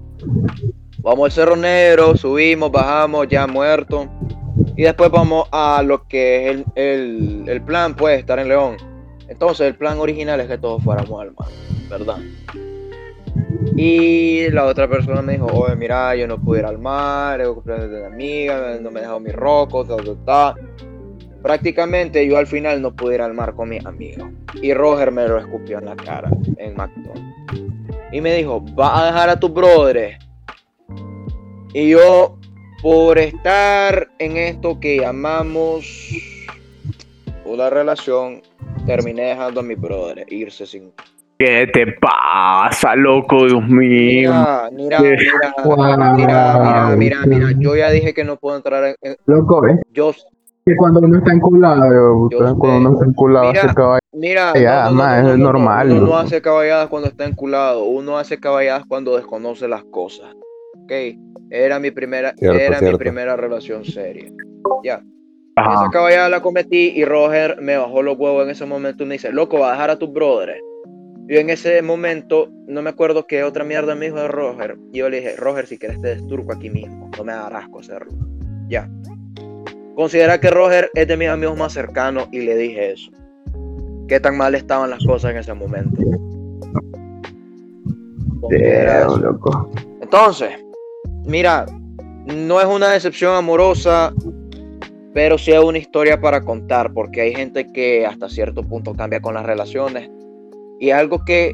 [1.02, 4.08] vamos al Cerro Negro, subimos, bajamos, ya muerto.
[4.76, 8.78] Y después vamos a lo que es el, el, el plan, pues, estar en León.
[9.28, 11.48] Entonces, el plan original es que todos fuéramos al mar,
[11.90, 12.18] ¿verdad?
[13.76, 17.54] Y la otra persona me dijo, oye, mira, yo no pude ir al mar, el
[17.54, 20.56] cumpleaños de una amiga, no me dejó mi roco, ta, ta, ta.
[21.42, 24.30] Prácticamente yo al final no pude ir al mar con mis amigos.
[24.62, 27.72] Y Roger me lo escupió en la cara en McDonald's.
[28.12, 30.18] Y me dijo, ¿vas a dejar a tus brothers?
[31.74, 32.38] Y yo,
[32.82, 35.86] por estar en esto que llamamos
[37.46, 38.42] una relación,
[38.86, 40.92] terminé dejando a mis brothers irse sin
[41.40, 43.46] ¿Qué te pasa, loco?
[43.48, 44.32] Dios mío.
[44.32, 46.16] Mira, mira, mira, Wow.
[46.16, 50.14] mira, mira, mira, mira, yo ya dije que no puedo entrar en, Loco, es yo,
[50.64, 52.56] que cuando uno está enculado, Yo puta, sé.
[52.60, 54.00] cuando uno está enculado, Mira, hace caballo.
[54.14, 56.18] mira, Ya, ma, es normal, uno no loco.
[56.18, 60.36] hace caballadas cuando está enculado, uno hace caballadas cuando desconoce las cosas,
[60.92, 64.32] ok, era mi primera, Cierto, era mi primera relación seria,
[64.84, 65.04] ya,
[65.56, 65.74] Ajá.
[65.74, 69.16] esa caballada la cometí y Roger me bajó los huevos en ese momento y me
[69.16, 70.60] dice, loco, va a dejar a tus brothers,
[71.32, 74.78] yo en ese momento, no me acuerdo qué otra mierda me dijo de Roger.
[74.92, 77.10] Y yo le dije, Roger, si quieres te desturco aquí mismo.
[77.18, 78.12] No me darás asco hacerlo.
[78.68, 78.90] Ya.
[79.96, 83.12] Considera que Roger es de mis amigos más cercanos y le dije eso.
[84.10, 86.02] Qué tan mal estaban las cosas en ese momento.
[89.22, 89.72] Loco.
[90.02, 90.52] Entonces,
[91.26, 91.66] mira,
[92.26, 94.14] no es una decepción amorosa,
[95.14, 99.22] pero sí es una historia para contar, porque hay gente que hasta cierto punto cambia
[99.22, 100.10] con las relaciones.
[100.80, 101.54] Y algo que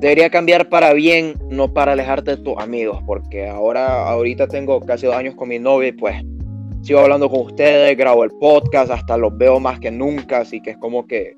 [0.00, 5.06] debería cambiar para bien, no para alejarte de tus amigos, porque ahora, ahorita tengo casi
[5.06, 6.16] dos años con mi novia y pues
[6.82, 10.70] sigo hablando con ustedes, grabo el podcast, hasta los veo más que nunca, así que
[10.70, 11.36] es como que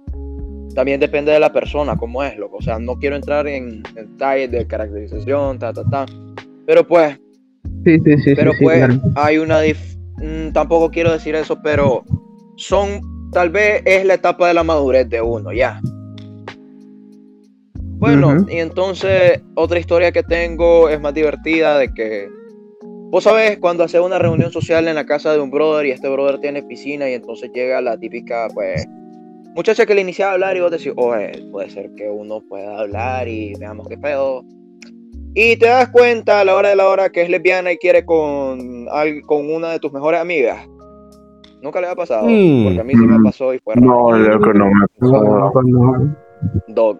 [0.74, 2.58] también depende de la persona, cómo es, loco.
[2.58, 6.06] O sea, no quiero entrar en detalles de caracterización, ta, ta, ta.
[6.66, 7.18] Pero pues,
[7.84, 8.34] Sí, sí, sí.
[8.34, 9.00] pero sí, pues claro.
[9.16, 12.04] hay una dif- mm, tampoco quiero decir eso, pero
[12.56, 13.00] son
[13.32, 15.80] tal vez es la etapa de la madurez de uno, ya.
[17.98, 22.30] Bueno, y entonces otra historia que tengo es más divertida de que
[23.10, 26.08] vos sabés cuando haces una reunión social en la casa de un brother y este
[26.08, 28.86] brother tiene piscina y entonces llega la típica pues
[29.54, 32.78] muchacha que le iniciaba a hablar y vos decís, oye, puede ser que uno pueda
[32.78, 34.44] hablar y veamos qué pedo.
[35.34, 38.04] Y te das cuenta a la hora de la hora que es lesbiana y quiere
[38.04, 38.86] con,
[39.26, 40.66] con una de tus mejores amigas.
[41.62, 42.64] Nunca le ha pasado, Mm.
[42.64, 43.86] porque a mí sí me pasó y fue raro.
[43.86, 45.22] No, loco, no me pasó.
[45.64, 46.16] no.
[46.68, 46.98] Dog.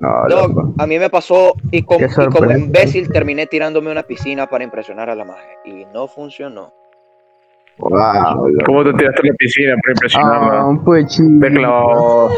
[0.00, 0.74] No, Dog, loco.
[0.78, 4.62] a mí me pasó y como, y como imbécil terminé tirándome a una piscina para
[4.64, 6.72] impresionar a la magia y no funcionó.
[7.78, 8.50] Wow.
[8.66, 10.64] ¿Cómo te tiraste a la piscina para Ah, impresionarla?
[10.66, 10.78] un
[11.50, 12.28] clavado.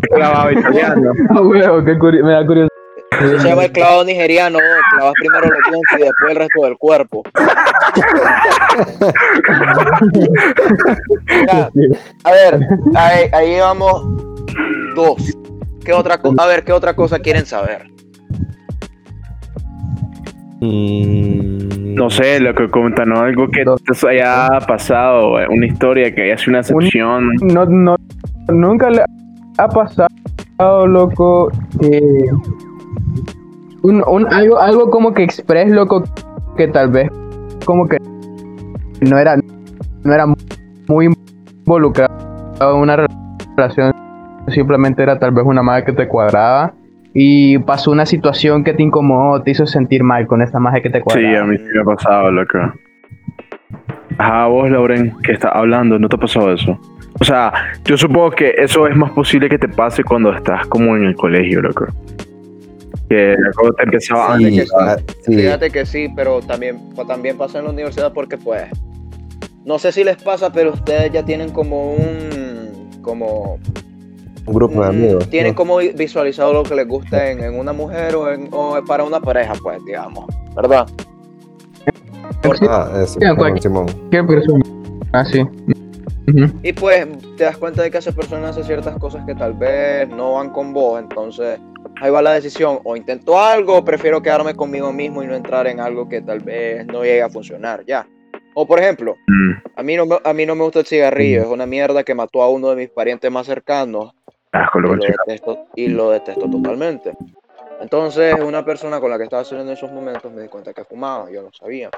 [0.00, 1.12] De clavado italiano.
[1.30, 2.68] Ah, huevo, me da curiosidad.
[3.22, 4.64] Eso se llama el clavado nigeriano, ¿no?
[4.96, 7.22] clavas primero los dientes y después el resto del cuerpo.
[11.28, 11.70] Mira,
[12.24, 12.60] a ver,
[12.94, 14.04] ahí, ahí llevamos
[14.94, 15.36] dos.
[15.84, 17.86] ¿Qué otra co- a ver, ¿qué otra cosa quieren saber?
[20.60, 26.22] Mm, No sé, lo que comentan, algo que te haya pasado, eh, una historia que
[26.22, 27.30] haya sido una excepción.
[27.42, 27.96] No, no,
[28.48, 29.02] nunca le
[29.58, 32.00] ha pasado, loco, que
[33.82, 36.04] un, un- algo, algo como que express, loco,
[36.56, 37.10] que tal vez
[37.64, 37.96] como que
[39.00, 39.36] no era,
[40.04, 40.26] no era
[40.88, 41.08] muy
[41.64, 42.10] involucrado
[42.60, 43.06] en una
[43.56, 43.92] relación,
[44.48, 46.74] simplemente era tal vez una madre que te cuadraba
[47.14, 50.90] y pasó una situación que te incomodó, te hizo sentir mal con esa madre que
[50.90, 51.40] te Sí, cuadraba.
[51.40, 52.58] a mí sí me ha pasado, loco.
[54.18, 56.78] Ajá, vos, Lauren, que estás hablando, ¿no te ha pasado eso?
[57.20, 57.52] O sea,
[57.84, 61.14] yo supongo que eso es más posible que te pase cuando estás como en el
[61.14, 61.86] colegio, loco.
[63.14, 64.38] Que empezaba.
[64.38, 65.34] Sí, ah, sí.
[65.36, 68.64] Fíjate que sí, pero también, también pasa en la universidad porque pues,
[69.64, 73.58] no sé si les pasa, pero ustedes ya tienen como un, como,
[74.46, 75.28] un grupo de amigos.
[75.30, 75.56] tienen ¿no?
[75.56, 79.04] como vi- visualizado lo que les gusta en, en una mujer o, en, o para
[79.04, 80.86] una pareja, pues, digamos, ¿verdad?
[82.42, 83.20] Porque- Ah, eso.
[84.10, 84.64] ¿Qué persona?
[85.12, 85.42] Ah, sí.
[86.62, 90.08] Y pues te das cuenta de que esa persona hace ciertas cosas que tal vez
[90.08, 91.58] no van con vos, entonces
[92.02, 95.68] ahí va la decisión, o intento algo, o prefiero quedarme conmigo mismo y no entrar
[95.68, 98.04] en algo que tal vez no llegue a funcionar, ya.
[98.54, 101.42] O por ejemplo, Mm, a mí no me, a mí no me gusta el cigarrillo,
[101.42, 104.12] es una mierda que mató a uno de mis parientes más cercanos
[104.50, 107.12] asco, y lo detesto, y lo detesto totalmente.
[107.80, 110.84] Entonces, una persona con la que estaba saliendo en esos momentos me di cuenta que
[110.84, 111.90] fumaba, yo no sabía.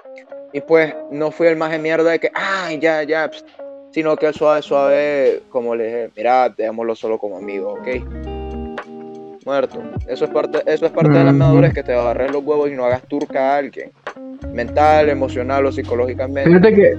[0.53, 3.47] Y pues no fui el más de mierda de que, ay, ya, ya, pst",
[3.91, 8.34] sino que el suave, suave, como le dije, mira, dejémoslo solo como amigo, ¿ok?
[9.45, 9.83] Muerto.
[10.09, 12.75] Eso es parte, eso es parte de la madurez que te agarres los huevos y
[12.75, 13.91] no hagas turca a alguien.
[14.53, 16.45] Mental, emocional o psicológicamente.
[16.51, 16.97] Fíjate que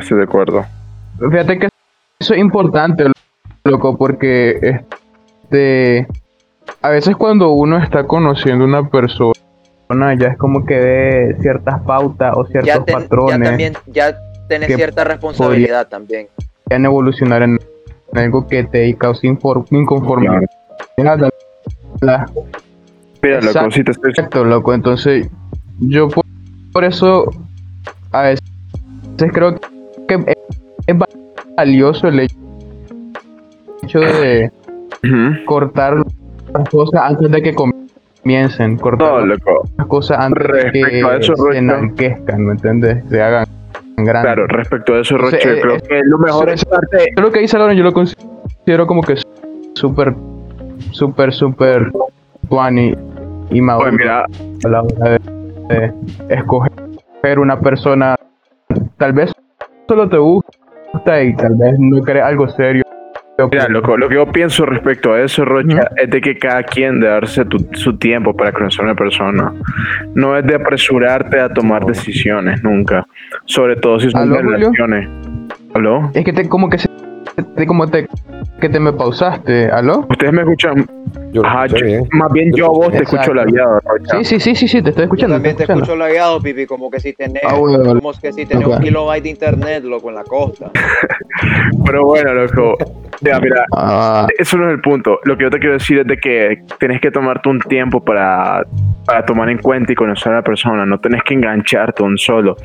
[0.00, 0.64] Estoy de acuerdo.
[1.18, 1.68] Fíjate que
[2.18, 3.04] eso es importante,
[3.64, 4.80] loco, porque
[5.44, 6.06] este
[6.82, 9.34] a veces cuando uno está conociendo una persona
[10.18, 14.18] ya es como que ve ciertas pautas o ciertos ya, ten- ya patrones también, ya
[14.48, 16.26] tenés cierta responsabilidad también.
[16.68, 17.58] que van a evolucionar en
[18.14, 19.66] algo que te causa infor-
[20.96, 21.30] inconformidad.
[22.00, 22.26] La- la-
[23.22, 23.70] Mira, loco, Exacto.
[23.72, 24.10] si te estoy...
[24.10, 24.74] Exacto, loco.
[24.74, 25.28] Entonces,
[25.80, 26.24] yo por,
[26.72, 27.24] por eso
[28.12, 28.40] a veces
[29.32, 29.56] creo
[30.06, 30.36] que es,
[30.86, 30.96] es
[31.56, 34.50] valioso el hecho de
[35.46, 35.96] cortar
[36.54, 39.68] las cosas antes de que comiencen, cortar No, loco.
[39.78, 41.58] las cosas antes de que Respecto a eso, se Rocha.
[41.58, 43.04] enanquezcan, ¿me entiendes?
[43.08, 43.46] Se hagan
[43.96, 44.22] grandes.
[44.22, 47.12] Claro, respecto a eso, Roche, eh, creo eh, que lo mejor es parte...
[47.16, 49.16] Lo que dice Lauren yo lo considero como que
[49.74, 50.14] súper,
[50.92, 51.90] súper, súper
[52.48, 52.94] tuani
[53.50, 54.24] y maduro Oye, mira,
[54.64, 55.18] a la hora de,
[56.28, 58.16] de escoger una persona.
[58.98, 59.32] Tal vez
[59.88, 62.82] solo te gusta y tal vez no querés algo serio.
[63.52, 67.00] Mira, loco, lo que yo pienso respecto a eso, Rocha, es de que cada quien
[67.00, 69.52] debe darse tu- su tiempo para conocer a una persona.
[70.14, 73.06] No es de apresurarte a tomar decisiones, nunca.
[73.44, 74.50] Sobre todo si son ¿Aló, Julio?
[74.52, 75.08] relaciones.
[75.74, 76.10] ¿Aló?
[76.14, 76.85] Es que te como que se,
[77.42, 78.06] te, como te
[78.60, 80.06] que te me pausaste, ¿aló?
[80.08, 80.86] ¿Ustedes me escuchan?
[81.32, 82.08] Yo lo Ajá, escuché yo- bien.
[82.12, 84.18] más bien yo a vos te escucho la vida, Rocha.
[84.18, 85.34] Sí, sí, sí, sí, sí, te estoy Yo escuchando.
[85.34, 88.46] también te estoy escucho lagueado, Pipi, como que si tenés, Ah, bueno, como que si
[88.46, 88.80] tenés un ok.
[88.80, 90.70] kilobyte de internet, loco, en la costa.
[91.84, 92.76] Pero bueno, loco.
[93.20, 95.18] Mira, Ah, eso no es el punto.
[95.24, 98.62] Lo que yo te quiero decir es de que tienes que tomarte un tiempo para,
[99.06, 100.84] para tomar en cuenta y conocer a la persona.
[100.84, 102.56] No tenés que engancharte un solo.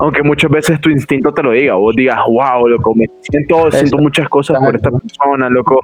[0.00, 1.74] Aunque muchas veces tu instinto te lo diga.
[1.74, 3.96] Vos digas, wow, loco, me siento, siento Exacto.
[4.18, 5.80] Muchas cosas por esta persona, loco.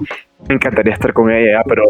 [0.49, 1.85] Me encantaría estar con ella, pero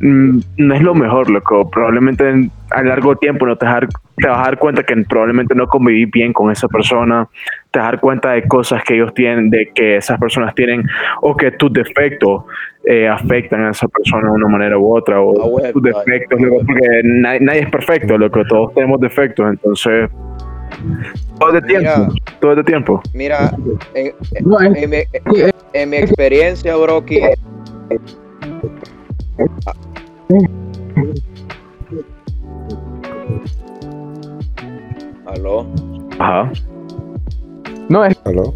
[0.00, 1.70] mm, no es lo mejor, loco.
[1.70, 4.82] Probablemente en- a largo tiempo no te, vas a dar- te vas a dar cuenta
[4.82, 7.28] que probablemente no conviví bien con esa persona.
[7.70, 10.82] Te vas a dar cuenta de cosas que ellos tienen, de que esas personas tienen,
[11.22, 12.44] o que tus defectos
[12.86, 16.56] eh, afectan a esa persona de una manera u otra, o Ah, tus defectos, loco,
[16.66, 18.44] porque nadie, nadie es perfecto, loco.
[18.44, 20.10] Todos tenemos defectos, entonces.
[21.38, 21.94] Todo es de Mira.
[21.94, 23.02] tiempo, todo es de tiempo.
[23.12, 23.56] Mira,
[23.94, 27.20] en- en- en- que en mi experiencia, Brocky.
[35.26, 35.66] Aló.
[36.18, 36.50] Ajá.
[37.88, 38.54] No, es ¿Aló?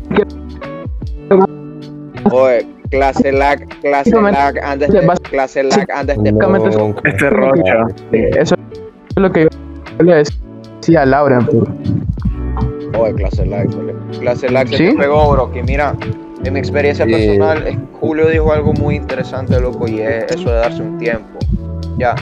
[2.31, 5.01] Oye, clase lag, clase lag, anda este,
[5.31, 6.33] clase lag, anda este.
[6.33, 7.87] Básicamente No, Este Rocha.
[8.13, 9.45] eso es lo que
[9.99, 10.37] yo le decía
[10.97, 11.39] a Laura.
[11.41, 11.69] pues.
[12.99, 13.95] Oye, clase lag, vale.
[14.19, 14.85] clase lag se ¿Sí?
[14.91, 15.63] te pegó, Brocky.
[15.63, 15.95] Mira,
[16.45, 17.13] en mi experiencia Sí.
[17.13, 21.39] personal, eh, Julio dijo algo muy interesante, loco, y es eso de darse un tiempo.
[21.99, 22.15] Ya.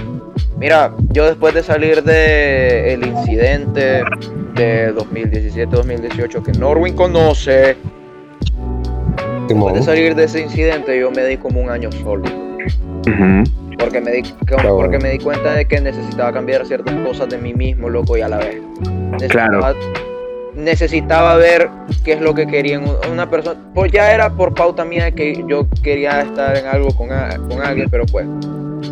[0.59, 4.03] Mira, yo después de salir de el incidente
[4.55, 7.77] de 2017-2018 que Norwin conoce,
[9.49, 12.25] después de salir de ese incidente yo me di como un año solo.
[13.07, 13.45] Ujú.
[13.79, 14.77] Porque me, di, Claro.
[14.77, 18.23] porque me di cuenta de que necesitaba cambiar ciertas cosas de mí mismo, loco, y
[18.23, 18.61] a la vez.
[19.13, 19.75] Necesitaba,
[20.55, 21.69] necesitaba ver
[22.05, 22.81] qué es lo que quería
[23.13, 23.61] una persona.
[23.75, 27.37] Pues ya era por pauta mía de que yo quería estar en algo con, a-
[27.49, 28.27] con alguien, pero pues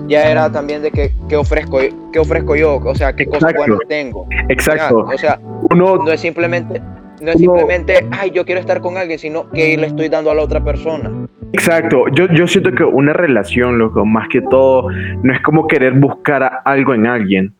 [0.06, 1.78] ya era también de que qué ofrezco,
[2.12, 4.26] qué ofrezco yo, o sea, qué cosas buenas tengo.
[4.48, 5.06] Exacto.
[5.08, 6.80] Ya, o sea, Uno, no es simplemente,
[7.20, 10.34] no es simplemente, ay, yo quiero estar con alguien, sino que le estoy dando a
[10.34, 11.10] la otra persona.
[11.52, 12.06] exacto.
[12.12, 14.88] Yo, yo siento que una relación, loco, más que todo,
[15.22, 17.54] no es como querer buscar a- algo en alguien,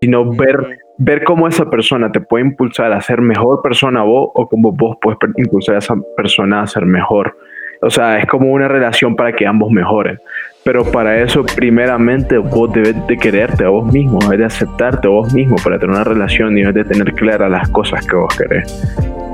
[0.00, 4.48] sino ver, ver cómo esa persona te puede impulsar a ser mejor persona vos o
[4.48, 7.36] cómo vos puedes impulsar a esa persona a ser mejor.
[7.80, 10.18] O sea, es como una relación para que ambos mejoren.
[10.64, 15.10] Pero para eso, primeramente, vos debes de quererte a vos mismo, debes de aceptarte a
[15.10, 18.36] vos mismo para tener una relación y debes de tener claras las cosas que vos
[18.36, 18.84] querés.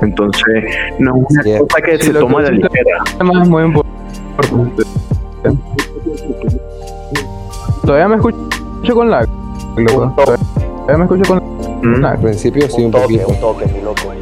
[0.01, 0.63] Entonces,
[0.99, 2.97] no es una Sí, cosa que sí, se toma que a la siento- ligera.
[3.43, 4.83] Es muy importante.
[7.85, 9.27] Todavía me escucho con lag.
[9.75, 11.43] Todavía me escucho con
[11.81, 12.01] Mm.
[12.01, 12.13] lag.
[12.15, 13.27] Al principio sí, un toque, poquito.
[13.27, 14.13] un toque, mi loco.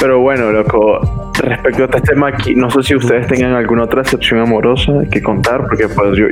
[0.00, 0.98] Pero bueno, loco,
[1.42, 5.22] respecto a este tema aquí, no sé si ustedes tengan alguna otra excepción amorosa que
[5.22, 6.24] contar, porque pues yo,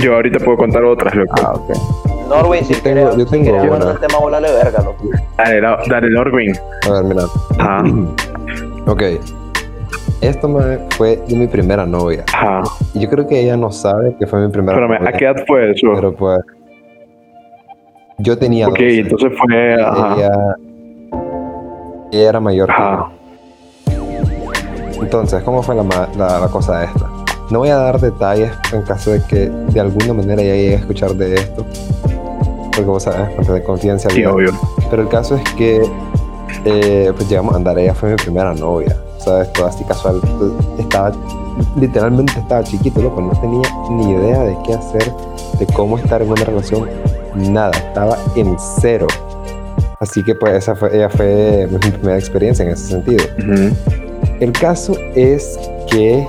[0.00, 1.34] yo ahorita puedo contar otras, loco.
[1.42, 1.70] Ah, ok.
[2.30, 3.84] Norwin, si Yo tengo- quieres, yo si tengo quieres una.
[3.86, 5.04] del tema, volale verga, loco.
[5.36, 6.52] Dale, la- dale, Norwin.
[6.88, 7.22] A ver, mira.
[7.58, 7.82] Ajá,
[8.86, 9.02] Ok.
[10.22, 12.24] Esto me fue de mi primera novia.
[12.32, 12.62] ajá.
[12.94, 15.08] Y yo creo que ella no sabe que fue mi primera Espérame, novia.
[15.14, 15.88] ¿a qué edad fue eso?
[15.94, 16.40] Pero pues.
[18.18, 18.68] Yo tenía.
[18.68, 18.98] ok, 12.
[19.00, 20.30] entonces fue, ajá, Ella,
[22.12, 23.10] ella era mayor que ajá.
[23.86, 25.02] yo.
[25.02, 25.82] Entonces, ¿cómo fue la,
[26.16, 27.06] la, la cosa esta?
[27.50, 30.78] No voy a dar detalles en caso de que de alguna manera ella llegue a
[30.78, 31.64] escuchar de esto.
[32.72, 34.32] Porque vos sabes, parte de Sí, confidencialidad.
[34.32, 34.52] obvio.
[34.88, 35.82] Pero el caso es que
[36.64, 37.78] eh, pues llegamos a andar.
[37.78, 38.96] Ella fue mi primera novia.
[39.18, 39.52] ¿Sabes?
[39.52, 40.20] Todo así casual.
[40.78, 41.12] Estaba,
[41.76, 43.20] literalmente estaba chiquito, loco.
[43.20, 45.12] No tenía ni idea de qué hacer,
[45.58, 46.88] de cómo estar en una relación.
[47.34, 47.72] Nada.
[47.72, 49.06] Estaba en cero.
[50.00, 53.22] Así que pues esa fue, ella fue mi primera experiencia en ese sentido.
[54.40, 55.60] El caso es
[55.90, 56.26] que,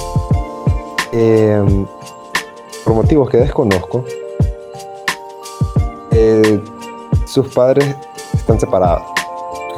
[1.14, 1.86] em,
[2.84, 4.04] por motivos que desconozco,
[6.12, 6.60] eh,
[7.26, 7.96] sus padres
[8.34, 9.04] están separados,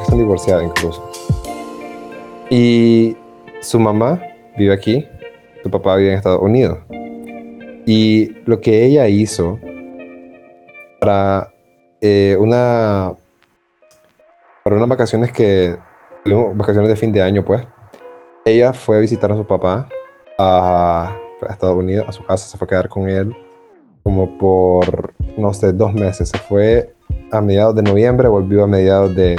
[0.02, 1.08] están divorciados incluso.
[2.50, 3.16] Y
[3.60, 4.20] su mamá
[4.58, 5.06] vive aquí,
[5.62, 6.78] su papá vive en Estados Unidos.
[7.86, 9.60] Y lo que ella hizo
[10.98, 11.52] para
[12.00, 13.14] eh, una
[14.64, 15.76] para unas vacaciones que
[16.54, 17.64] vacaciones de fin de año pues
[18.46, 19.88] ella fue a visitar a su papá
[20.38, 21.16] a,
[21.48, 23.36] Estados Unidos, a su casa, se fue a quedar con él
[24.02, 26.28] como por, no sé, dos meses.
[26.28, 26.94] Se fue
[27.30, 29.36] a mediados de noviembre, volvió a mediados de,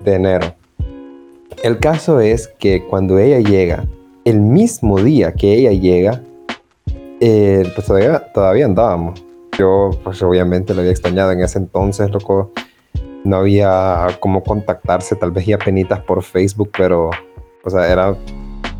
[0.00, 0.54] de enero.
[1.62, 3.86] El caso es que cuando ella llega,
[4.24, 6.22] el mismo día que ella llega,
[7.20, 9.24] eh, pues todavía, todavía andábamos.
[9.58, 12.52] Yo, pues obviamente lo había extrañado en ese entonces, loco.
[13.24, 17.10] No había cómo contactarse, tal vez ya penitas por Facebook, pero
[17.64, 18.14] o sea, era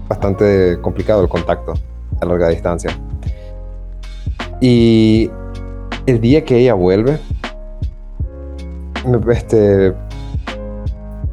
[0.08, 1.74] bastante complicado el contacto
[2.20, 2.90] a larga distancia.
[4.60, 5.30] Y
[6.06, 7.18] el día que ella vuelve,
[9.32, 9.92] este,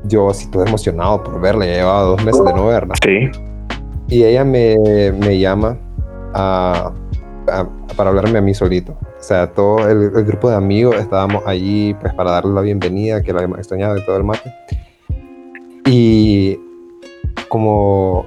[0.05, 2.95] yo así todo emocionado por verla, ya llevaba dos meses de no verla.
[3.03, 3.29] Sí.
[4.09, 4.75] Y ella me,
[5.19, 5.77] me llama
[6.33, 6.91] a-
[7.51, 8.97] a- para hablarme a mí solito.
[9.23, 13.23] O sea, todo el, el grupo de amigos estábamos allí pues para darle la bienvenida,
[13.23, 14.53] que la extrañado y todo el mate.
[15.85, 16.59] Y
[17.47, 18.25] como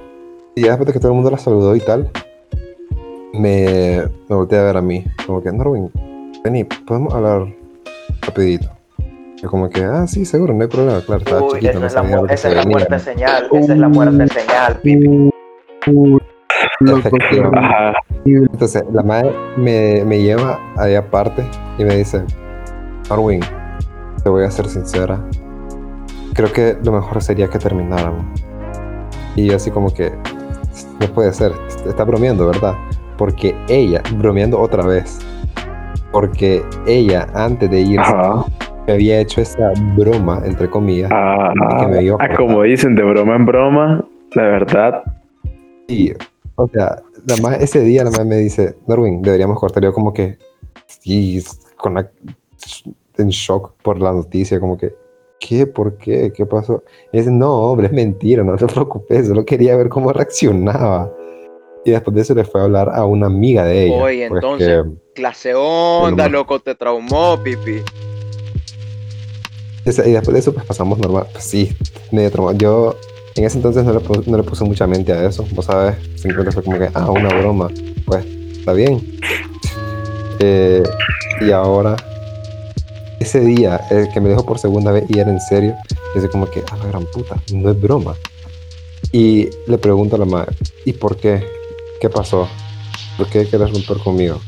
[0.55, 2.09] ya después de que todo el mundo la saludó y tal,
[3.31, 5.05] me, me volteé a ver a mí.
[5.27, 5.91] Como que, Norwin,
[6.43, 7.45] vení, podemos hablar
[8.23, 8.67] rapidito.
[9.39, 10.99] Yo como que, ah, sí, seguro, no hay problema.
[11.01, 13.79] Claro, estaba Uy, chiquito, esa no es la, esa es la muerte señal, esa es
[13.79, 15.29] la muerte señal, pipi.
[17.55, 17.93] Ajá.
[18.25, 21.43] Entonces, la madre me, me lleva ahí aparte
[21.77, 22.23] y me dice,
[23.09, 23.41] Arwin,
[24.23, 25.19] te voy a ser sincera.
[26.33, 28.25] Creo que lo mejor sería que termináramos.
[29.35, 30.11] Y yo así como que,
[30.99, 31.51] no puede ser,
[31.87, 32.73] está bromeando, ¿verdad?
[33.17, 35.19] Porque ella, bromeando otra vez,
[36.11, 38.43] porque ella antes de irse Ajá.
[38.87, 42.95] me había hecho esa broma, entre comillas, Ah, Y que me dio ah, como dicen,
[42.95, 45.03] de broma en broma, la verdad.
[45.87, 46.13] y,
[46.57, 50.11] o sea, la más, ese día la madre me dice, Norwin, deberíamos cortar, yo como
[50.13, 50.37] que,
[50.87, 51.43] sí,
[51.77, 52.09] con la,
[53.17, 54.95] en shock por la noticia, como que,
[55.39, 55.67] ¿qué?
[55.67, 56.33] ¿Por qué?
[56.35, 56.83] ¿Qué pasó?
[57.13, 61.13] Y dice, no, hombre, es mentira, no te preocupes, solo quería ver cómo reaccionaba.
[61.85, 64.03] Y después de eso le fue a hablar a una amiga de ella.
[64.03, 66.31] Oye, porque- entonces- Clase onda, Normal.
[66.31, 67.81] loco, te traumó, pipi.
[69.85, 71.27] Y después de eso, pues pasamos normal.
[71.31, 71.75] Pues sí,
[72.11, 72.53] medio trauma.
[72.53, 72.95] Yo
[73.37, 75.45] en ese entonces no le, no le puse mucha mente a eso.
[75.51, 77.69] Vos sabes, simplemente fue como que, ah, una broma.
[78.05, 78.25] Pues
[78.57, 79.01] está bien.
[80.39, 80.83] Eh,
[81.41, 81.95] y ahora,
[83.19, 85.75] ese día el que me dejó por segunda vez y era en serio,
[86.15, 88.15] yo sé como que, a la gran puta, no es broma.
[89.11, 91.45] Y le pregunto a la madre, ¿y por qué?
[92.01, 92.47] ¿Qué pasó?
[93.17, 94.41] ¿Por qué quieres romper conmigo?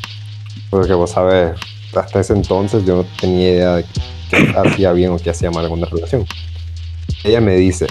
[0.69, 1.59] Porque vos sabes,
[1.95, 3.85] hasta ese entonces yo no tenía idea de
[4.29, 6.25] qué hacía bien o qué hacía mal en una relación.
[7.23, 7.87] Ella me dice,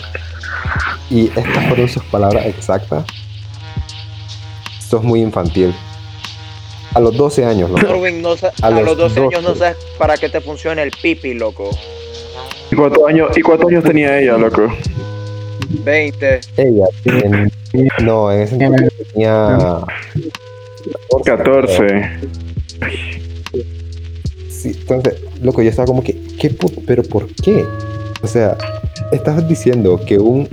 [1.11, 3.05] y estas fueron sus palabras exactas,
[4.89, 5.75] sos muy infantil.
[6.95, 7.83] A los 12 años, loco.
[7.87, 9.59] Norwin, no A a, los los 12 años no 12.
[9.59, 11.71] sabes para qué te funciona el pipi, loco.
[12.71, 14.73] ¿Y cuántos años, ¿y cuántos años tenía ella, loco?
[15.85, 16.41] 20.
[16.57, 17.51] Ella, en-
[18.03, 19.81] no, en ese entonces tenía
[21.25, 21.87] 14.
[24.51, 27.65] Sí, entonces, loco, yo estaba como que, ¿qué pu- ¿Pero por qué?
[28.23, 28.57] O sea,
[29.13, 30.49] estabas diciendo que un.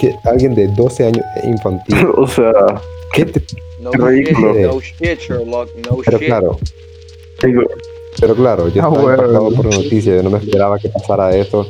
[0.00, 1.96] que alguien de 12 años es infantil.
[2.16, 2.52] O sea,
[3.12, 3.42] ¿Qué te.?
[3.80, 4.54] No Qué shit, ridículo.
[4.54, 6.26] no shit, Sherlock, no Pero shit.
[6.26, 6.58] claro,
[7.42, 7.62] digo,
[8.20, 9.12] pero claro, yo Ah, estaba bueno.
[9.22, 11.66] impactado por la noticia, yo no me esperaba que pasara eso.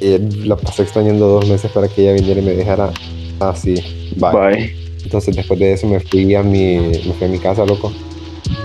[0.00, 2.92] Y la pasé extrañando dos meses para que ella viniera y me dijera,
[3.40, 3.74] ah, sí,
[4.16, 4.30] bye.
[4.32, 4.76] bye.
[5.02, 7.92] Entonces después de eso me fui a mi, me fui a mi casa, loco.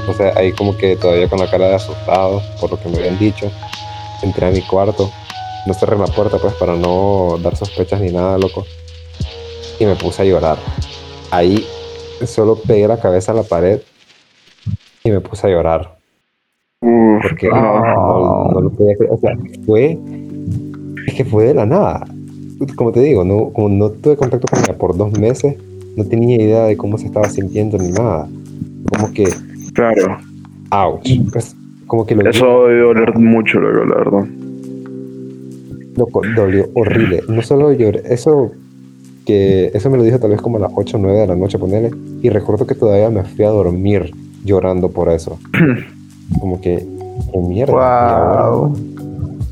[0.01, 3.17] Entonces ahí como que todavía con la cara de asustado por lo que me habían
[3.17, 3.51] dicho.
[4.21, 5.09] Entré a mi cuarto,
[5.65, 8.65] no cerré la puerta pues para no dar sospechas ni nada, loco.
[9.79, 10.57] Y me puse a llorar.
[11.31, 11.65] Ahí
[12.25, 13.81] solo pegué la cabeza a la pared
[15.03, 15.97] y me puse a llorar.
[16.81, 17.55] Uf, Porque no.
[17.79, 19.11] no, no lo podía creer.
[19.13, 19.97] O sea, fue.
[21.07, 22.05] Es que fue de la nada.
[22.75, 25.57] Como te digo, no, como no tuve contacto con ella por dos meses,
[25.97, 28.27] no tenía idea de cómo se estaba sintiendo ni nada.
[28.89, 29.25] Como que,
[29.73, 30.17] Claro.
[30.71, 31.09] ouch.
[31.31, 31.55] Pues,
[31.87, 34.25] como que lo Eso debe doler mucho, la verdad.
[35.95, 37.21] Loco, dolió horrible.
[37.27, 38.51] No solo lloré, eso
[39.25, 41.35] que eso me lo dijo tal vez como a las 8 o 9 de la
[41.35, 41.91] noche, ponele.
[42.21, 45.39] Y recuerdo que todavía me fui a dormir llorando por eso.
[46.39, 46.87] Como que,
[47.31, 48.49] qué mierda.
[48.49, 48.73] Wow.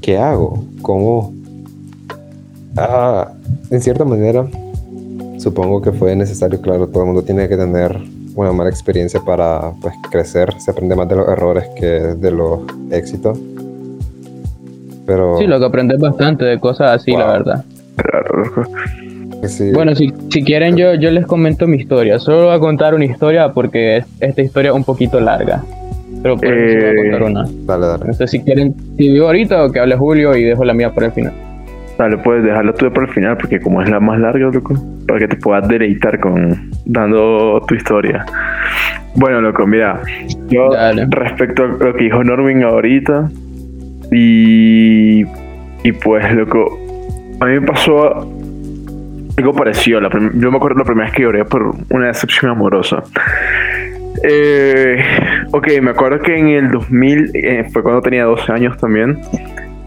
[0.02, 0.64] ¿qué hago?
[0.82, 1.34] ¿Cómo?
[2.76, 3.32] Ah,
[3.70, 4.48] en cierta manera,
[5.38, 8.02] supongo que fue necesario, claro, todo el mundo tiene que tener
[8.36, 12.62] una mala experiencia para pues, crecer, se aprende más de los errores que de los
[12.90, 13.38] éxitos.
[15.12, 17.66] Pero Sí, lo que aprendes bastante de cosas así, la verdad.
[17.98, 18.64] Claro, loco.
[19.48, 22.18] sí, Bueno, si, si quieren yo, yo les comento mi historia.
[22.18, 25.62] Solo voy a contar una historia porque es- esta historia es un poquito larga.
[26.24, 27.46] Pero por eso voy a Eh, contar una.
[27.66, 28.06] dale, dale.
[28.06, 30.92] No sé si quieren, si digo ahorita o que hable Julio y dejo la mía
[30.94, 31.34] para el final.
[31.98, 34.76] Dale, puedes dejarlo tú para el final, porque como es la más larga, loco,
[35.08, 38.26] para que te puedas deleitar con dando tu historia.
[39.16, 40.00] Bueno, loco, mira,
[40.50, 41.06] yo Dale.
[41.10, 43.30] respecto a lo que dijo Norwin ahorita,
[44.12, 45.26] y,
[45.84, 46.78] y pues, loco,
[47.40, 48.28] a mí me pasó
[49.38, 50.02] algo parecido.
[50.02, 53.04] La yo me acuerdo la primera vez que lloré por una decepción amorosa.
[54.24, 55.04] Eh,
[55.52, 59.20] ok, me acuerdo que en el 2000, eh, fue cuando tenía 12 años también.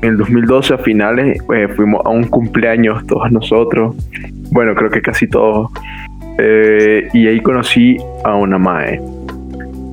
[0.02, 3.94] En el 2012 a finales eh, fuimos a un cumpleaños todos nosotros.
[4.50, 5.70] Bueno, creo que casi todos.
[6.38, 9.00] Eh, y ahí conocí a una mae.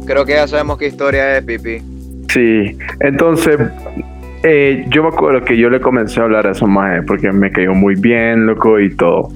[0.06, 1.82] Creo que ya sabemos qué historia es, pipi.
[2.30, 3.60] Sí, entonces
[4.44, 7.52] eh, yo me acuerdo que yo le comencé a hablar a esa mae porque me
[7.52, 9.30] cayó muy bien, loco, y todo.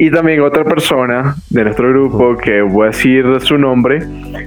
[0.00, 4.00] Y también otra persona de nuestro grupo que voy a decir su nombre,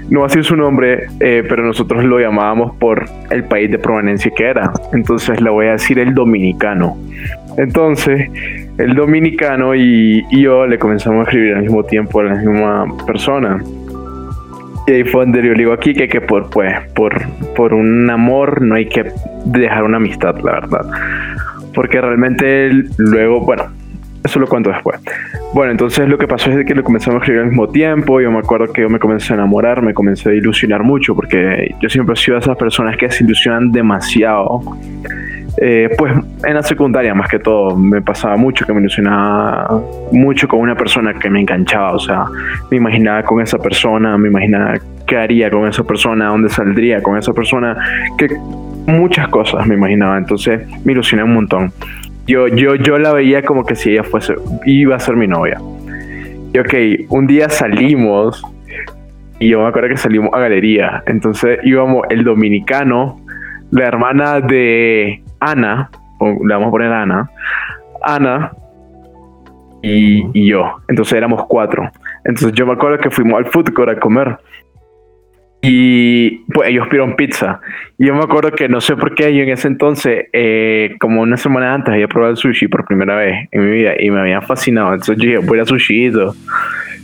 [0.09, 3.77] no voy a decir su nombre, eh, pero nosotros lo llamábamos por el país de
[3.77, 4.71] proveniencia que era.
[4.93, 6.97] Entonces le voy a decir el dominicano.
[7.57, 8.29] Entonces,
[8.77, 12.85] el dominicano y, y yo le comenzamos a escribir al mismo tiempo a la misma
[13.05, 13.61] persona.
[14.87, 17.21] Y ahí fue donde yo le digo aquí que, que por, pues, por,
[17.55, 19.11] por un amor no hay que
[19.45, 20.85] dejar una amistad, la verdad.
[21.73, 23.65] Porque realmente luego, bueno,
[24.23, 24.99] eso lo cuento después.
[25.53, 28.21] Bueno, entonces lo que pasó es que le comenzamos a escribir al mismo tiempo.
[28.21, 31.75] Yo me acuerdo que yo me comencé a enamorar, me comencé a ilusionar mucho, porque
[31.79, 34.61] yo siempre he sido de esas personas que se ilusionan demasiado.
[35.57, 36.13] Eh, pues
[36.45, 39.81] en la secundaria más que todo me pasaba mucho que me ilusionaba
[40.11, 42.25] mucho con una persona que me enganchaba, o sea,
[42.69, 44.75] me imaginaba con esa persona, me imaginaba
[45.05, 47.75] qué haría con esa persona, dónde saldría con esa persona,
[48.17, 48.29] que
[48.87, 51.73] muchas cosas me imaginaba, entonces me ilusioné un montón.
[52.27, 54.35] Yo, yo, yo la veía como que si ella fuese,
[54.65, 55.59] iba a ser mi novia.
[56.53, 58.41] Y ok, un día salimos
[59.39, 63.19] y yo me acuerdo que salimos a galería, entonces íbamos el dominicano,
[63.71, 65.89] la hermana de Ana,
[66.19, 67.29] o le vamos a poner Ana,
[68.01, 68.51] Ana
[69.81, 71.91] y, y yo, entonces éramos cuatro.
[72.23, 74.37] Entonces yo me acuerdo que fuimos al food court a comer.
[75.63, 77.59] Y pues ellos pidieron pizza.
[77.97, 81.21] Y yo me acuerdo que no sé por qué yo en ese entonces, eh, como
[81.21, 84.21] una semana antes, había probado el sushi por primera vez en mi vida y me
[84.21, 84.93] había fascinado.
[84.93, 86.33] Entonces yo dije, voy a sushito.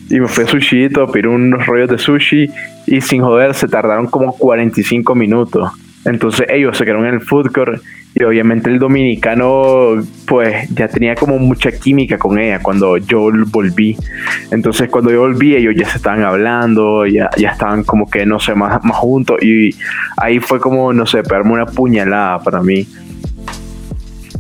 [0.09, 2.49] Y me fui a sushito, pedí unos rollos de sushi
[2.87, 5.69] y sin joder se tardaron como 45 minutos.
[6.07, 7.83] Entonces ellos se quedaron en el food court
[8.15, 13.95] y obviamente el dominicano pues ya tenía como mucha química con ella cuando yo volví.
[14.49, 18.39] Entonces cuando yo volví ellos ya se estaban hablando, ya, ya estaban como que no
[18.39, 19.75] sé, más, más juntos y
[20.15, 22.87] ahí fue como, no sé, pegarme una puñalada para mí.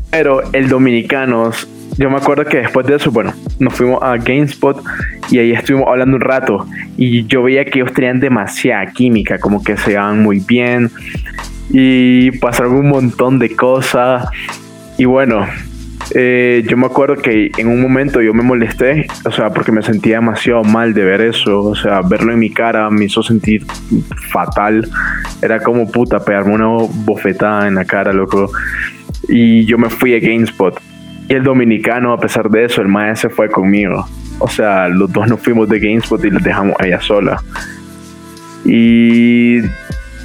[0.09, 1.51] Pero el dominicano,
[1.97, 4.81] yo me acuerdo que después de eso, bueno, nos fuimos a GameSpot
[5.29, 6.65] y ahí estuvimos hablando un rato
[6.95, 10.89] y yo veía que ellos tenían demasiada química, como que se iban muy bien
[11.69, 14.27] y pasaron un montón de cosas.
[14.97, 15.45] Y bueno,
[16.15, 19.81] eh, yo me acuerdo que en un momento yo me molesté, o sea, porque me
[19.81, 23.65] sentía demasiado mal de ver eso, o sea, verlo en mi cara me hizo sentir
[24.31, 24.87] fatal.
[25.41, 26.67] Era como puta, pegarme una
[27.05, 28.51] bofetada en la cara, loco.
[29.27, 30.79] Y yo me fui a GameSpot.
[31.29, 34.07] Y el dominicano, a pesar de eso, el maestro se fue conmigo.
[34.39, 37.41] O sea, los dos nos fuimos de GameSpot y la dejamos a ella sola.
[38.63, 39.59] Y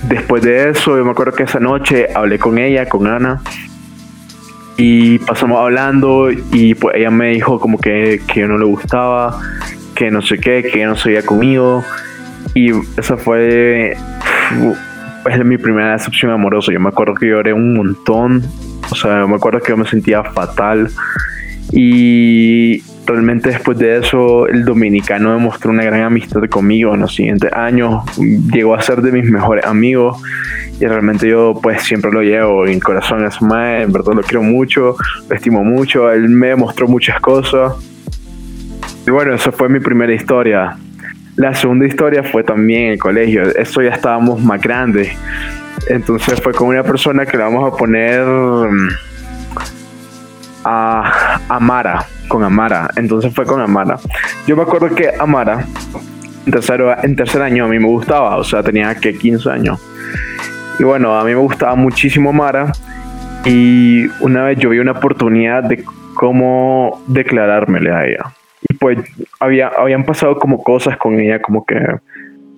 [0.08, 3.40] después de eso, yo me acuerdo que esa noche hablé con ella, con Ana,
[4.76, 9.40] y pasamos hablando y pues ella me dijo como que, que yo no le gustaba,
[9.94, 11.84] que no sé qué, que no seguía conmigo.
[12.54, 13.96] Y esa fue
[15.22, 16.72] pues, mi primera decepción amorosa.
[16.72, 18.42] Yo me acuerdo que lloré un montón.
[18.90, 20.90] O sea, yo me acuerdo que yo me sentía fatal.
[21.70, 27.52] Y realmente después de eso el dominicano demostró una gran amistad conmigo en los siguientes
[27.52, 30.22] años, llegó a ser de mis mejores amigos
[30.80, 33.24] y realmente yo pues siempre lo llevo en corazón.
[33.24, 34.96] A su madre, en verdad lo quiero mucho,
[35.28, 37.74] lo estimo mucho, él me demostró muchas cosas.
[39.06, 40.76] Y bueno, esa fue mi primera historia.
[41.36, 45.16] La segunda historia fue también en el colegio, eso ya estábamos más grandes,
[45.88, 48.88] entonces fue con una persona que le vamos a poner mm,
[50.64, 52.88] a Amara con Amara.
[52.96, 53.96] Entonces fue con Amara.
[54.46, 55.66] Yo me acuerdo que Amara,
[56.46, 58.36] en, tercero, en tercer año, a mí me gustaba.
[58.36, 59.80] O sea, tenía que 15 años.
[60.78, 62.72] Y bueno, a mí me gustaba muchísimo Amara.
[63.44, 65.84] Y una vez yo vi una oportunidad de
[66.14, 68.32] cómo declarármele a ella.
[68.68, 68.98] Y pues
[69.40, 71.76] había, habían pasado como cosas con ella, como que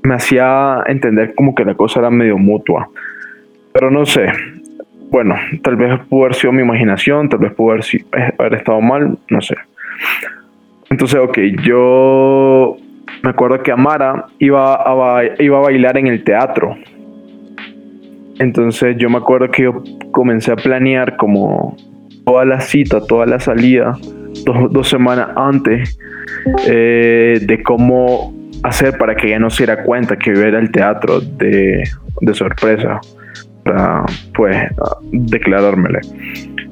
[0.03, 2.89] me hacía entender como que la cosa era medio mutua.
[3.73, 4.27] Pero no sé,
[5.15, 7.85] bueno, tal vez pudo haber sido mi imaginación, tal vez pudo haber,
[8.37, 9.55] haber estado mal, no sé.
[10.91, 12.77] Entonces, ok, yo
[13.23, 16.77] me acuerdo que Amara iba a, iba a bailar en el teatro.
[18.41, 21.77] Entonces yo me acuerdo que yo comencé a planear como
[22.25, 23.97] toda la cita, toda la salida,
[24.45, 25.97] dos, semanas antes,
[26.67, 28.35] eh, de cómo
[28.65, 31.85] hacer para que ella no se diera cuenta que yo era el teatro de,
[32.21, 33.01] de sorpresa
[33.65, 34.05] para
[34.35, 34.57] pues
[35.11, 36.01] declarármele.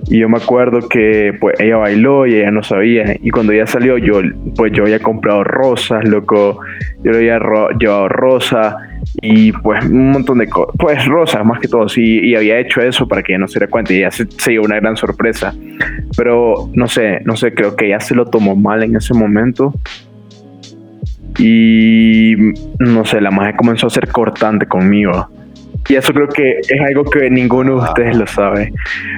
[0.09, 3.16] Y yo me acuerdo que pues ella bailó y ella no sabía.
[3.22, 4.20] Y cuando ella salió, yo
[4.57, 6.61] pues yo había comprado rosas, loco.
[7.03, 7.38] Yo le había
[7.78, 8.74] llevado rosas
[9.20, 10.74] y pues un montón de cosas.
[10.78, 12.20] Pues rosas más que todo, sí.
[12.20, 13.93] Y había hecho eso para que ella no se diera cuenta.
[13.93, 15.55] Y ella se, se una gran sorpresa.
[16.16, 19.72] Pero no sé, no sé, creo que ella se lo tomó mal en ese momento.
[21.38, 22.34] Y
[22.78, 25.28] no sé, la magia comenzó a ser cortante conmigo.
[25.89, 28.72] Y eso creo que es algo que ninguno de ustedes lo sabe.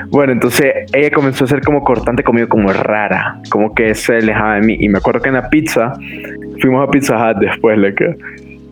[0.09, 4.57] Bueno, entonces ella comenzó a ser como cortante conmigo, como rara, como que se alejaba
[4.57, 4.77] de mí.
[4.81, 5.93] Y me acuerdo que en la pizza,
[6.61, 8.17] fuimos a Pizza Hut después, que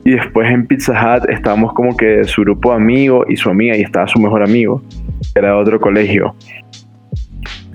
[0.05, 3.77] y después en Pizza Hut estábamos como que su grupo de amigos y su amiga,
[3.77, 4.83] y estaba su mejor amigo,
[5.33, 6.35] que era de otro colegio.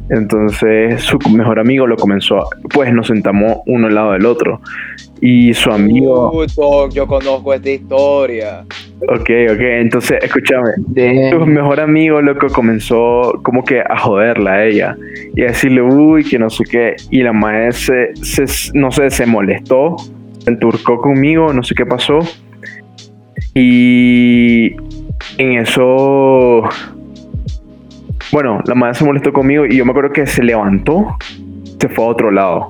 [0.10, 4.62] Entonces su mejor amigo lo comenzó, a, pues nos sentamos uno al lado del otro.
[5.20, 6.46] Y su amigo...
[6.90, 8.64] yo conozco esta historia.
[9.10, 10.70] Ok, ok, entonces escúchame.
[11.32, 14.98] Su mejor amigo, loco, comenzó como que a joderla a ella.
[15.36, 16.96] Y a decirle, uy, que no sé qué.
[17.10, 19.96] Y la maestra, se, no sé, se molestó,
[20.40, 22.20] se enturcó conmigo, no sé qué pasó.
[23.54, 24.76] Y
[25.38, 26.64] en eso
[28.38, 31.18] Bueno, la madre se molestó conmigo y yo me acuerdo que se levantó,
[31.80, 32.68] se fue a otro lado.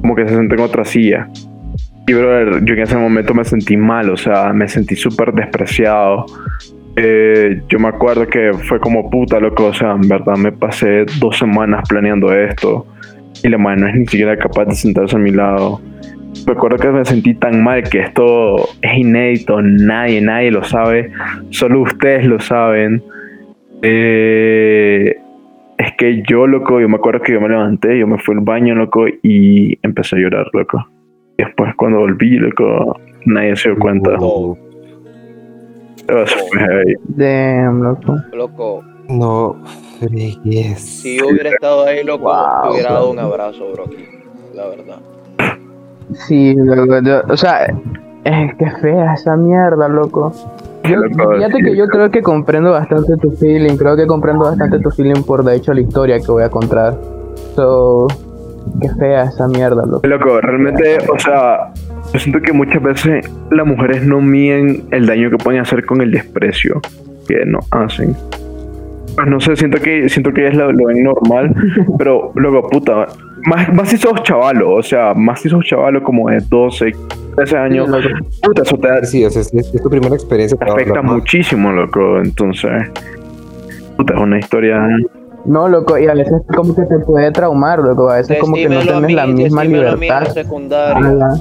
[0.00, 1.28] Como que se sentó en otra silla.
[2.08, 6.26] Y, brother, yo en ese momento me sentí mal, o sea, me sentí súper despreciado.
[6.96, 11.04] Eh, yo me acuerdo que fue como puta, loco, o sea, en verdad me pasé
[11.20, 12.84] dos semanas planeando esto
[13.44, 15.80] y la madre no es ni siquiera capaz de sentarse a mi lado.
[16.48, 21.12] Recuerdo que me sentí tan mal que esto es inédito, nadie, nadie lo sabe,
[21.50, 23.04] solo ustedes lo saben.
[23.86, 25.14] Eh,
[25.76, 28.40] es que yo, loco, yo me acuerdo que yo me levanté, yo me fui al
[28.40, 30.82] baño, loco, y empecé a llorar, loco.
[31.36, 34.12] Y después cuando volví, loco, nadie se dio cuenta.
[34.12, 34.56] No,
[36.08, 36.94] Eso fue ahí.
[37.08, 38.16] Damn, loco.
[38.32, 39.56] loco, No
[40.00, 40.80] fregues.
[41.02, 44.04] si yo hubiera estado ahí, loco, Wow, te hubiera dado un abrazo, bro, aquí,
[44.54, 44.98] la verdad.
[46.26, 47.66] Sí, loco, yo- o sea,
[48.24, 50.32] es que fea esa mierda, loco.
[50.88, 54.78] Yo, Loco, fíjate que yo creo que comprendo bastante tu feeling, creo que comprendo bastante
[54.78, 56.94] tu feeling por de hecho la historia que voy a contar.
[57.56, 58.06] So,
[58.80, 60.06] qué fea esa mierda, loco.
[60.06, 61.72] Loco, realmente, o sea,
[62.12, 66.02] yo siento que muchas veces las mujeres no miden el daño que pueden hacer con
[66.02, 66.80] el desprecio
[67.26, 68.14] que nos hacen.
[69.14, 71.54] Pues no sé, siento que siento que ellas lo, lo normal,
[71.98, 73.06] pero luego, puta,
[73.46, 76.92] más, más si sos chavalo, o sea, más si sos chavalo como de 12,
[77.36, 77.88] 13 años,
[78.42, 80.58] puta, eso te, Sí, o sea, es, es tu primera experiencia.
[80.58, 82.90] te afecta muchísimo, loco, entonces,
[83.96, 84.86] puta, es una historia...
[85.44, 88.68] No, loco, y a veces como que te puede traumar, loco, a veces como que
[88.68, 91.10] no tienes mí, la misma libertad a secundaria.
[91.10, 91.34] la,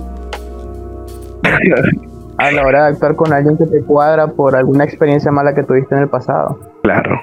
[2.38, 5.64] a la hora de actuar con alguien que te cuadra por alguna experiencia mala que
[5.64, 6.60] tuviste en el pasado.
[6.84, 7.18] Claro.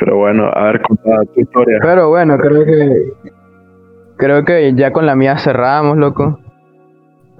[0.00, 1.78] Pero bueno, a ver, contá tu historia.
[1.82, 3.12] Pero bueno, creo que
[4.16, 6.38] creo que ya con la mía cerramos, loco.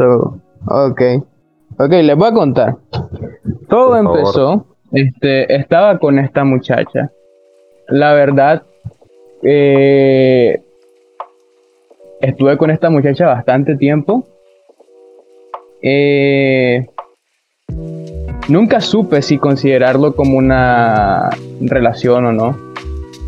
[0.00, 1.02] So, ok.
[1.78, 2.76] Ok, les voy a contar.
[3.68, 7.12] Todo empezó, este, estaba con esta muchacha.
[7.86, 8.62] La verdad,
[9.42, 10.62] eh,
[12.22, 14.24] estuve con esta muchacha bastante tiempo.
[15.82, 16.86] Eh,
[18.48, 21.28] nunca supe si considerarlo como una
[21.60, 22.56] relación o no.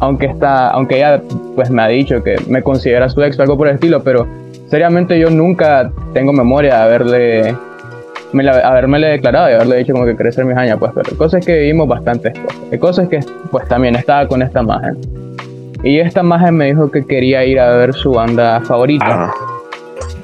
[0.00, 1.22] Aunque está, aunque ella
[1.54, 4.26] pues me ha dicho que me considera su ex o algo por el estilo, pero
[4.72, 7.56] seriamente yo nunca tengo memoria de haberle
[8.32, 11.10] me la, haberme declarado y haberle dicho como que quería ser mi jaña, pues, pero
[11.10, 12.60] la cosa es que vivimos bastantes cosas.
[12.70, 13.20] La cosa es que,
[13.50, 14.94] pues, también estaba con esta magia.
[15.84, 19.30] Y esta magia me dijo que quería ir a ver su banda favorita.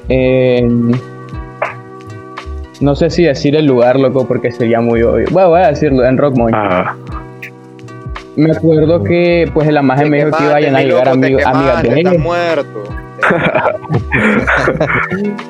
[0.09, 0.92] En-
[2.80, 5.26] no sé si decir el lugar, loco, porque sería muy obvio.
[5.30, 6.55] Bueno, voy a decirlo, en Rockmont.
[6.55, 6.96] Ajá.
[8.36, 12.18] Me acuerdo que, pues, la magia me dijo que iban a te amigos, amigas de
[12.18, 13.07] muerto.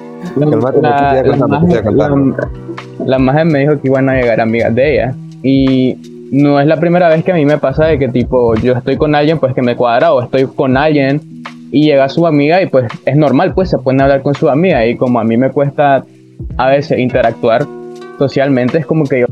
[3.06, 5.14] La, la, me dijo que iban a llegar amigas de ella.
[5.42, 8.74] Y no es la primera vez que a mí me pasa de que tipo yo
[8.74, 11.20] estoy con alguien pues que me cuadra o estoy con alguien
[11.70, 14.84] y llega su amiga y pues es normal pues se pueden hablar con su amiga
[14.86, 16.04] y como a mí me cuesta
[16.56, 17.64] a veces interactuar
[18.18, 19.26] socialmente es como que yo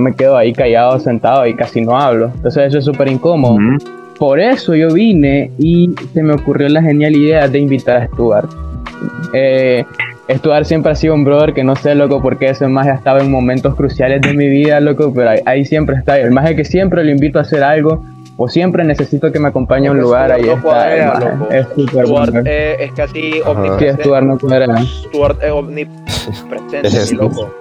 [0.00, 2.30] me quedo ahí callado sentado y casi no hablo.
[2.34, 3.54] Entonces eso es súper incómodo.
[3.54, 4.03] Ujú.
[4.24, 8.48] Por eso yo vine y se me ocurrió la genial idea de invitar a Stuart.
[9.34, 9.84] Eh,
[10.30, 13.30] Stuart siempre ha sido un brother que no sé, loco, porque ese magia estaba en
[13.30, 16.18] momentos cruciales de mi vida, loco, pero ahí, ahí siempre está.
[16.18, 18.02] El magia que siempre lo invito a hacer algo
[18.38, 21.18] o siempre necesito que me acompañe a un lugar, Stuart ahí no está.
[21.18, 21.30] magia.
[21.36, 21.50] loco.
[21.52, 22.42] Es súper bueno.
[22.46, 23.42] eh, es casi Ajá.
[23.42, 24.02] Sí, omnipresente.
[24.04, 24.76] Stuart no cuadra.
[24.86, 27.54] Stuart es omnipresente, Es loco.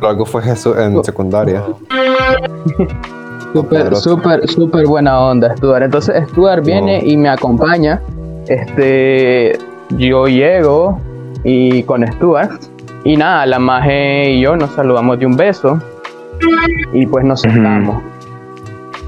[0.00, 1.64] Luego fue Jesús en secundaria.
[3.54, 5.82] Súper, súper, súper buena onda, Stuart.
[5.82, 8.00] Entonces, Stuart viene y me acompaña.
[8.46, 9.58] Este,
[9.96, 10.98] yo llego
[11.44, 12.60] y con Stuart.
[13.04, 15.78] Y nada, la maje y yo nos saludamos de un beso.
[16.92, 18.02] Y pues nos sentamos.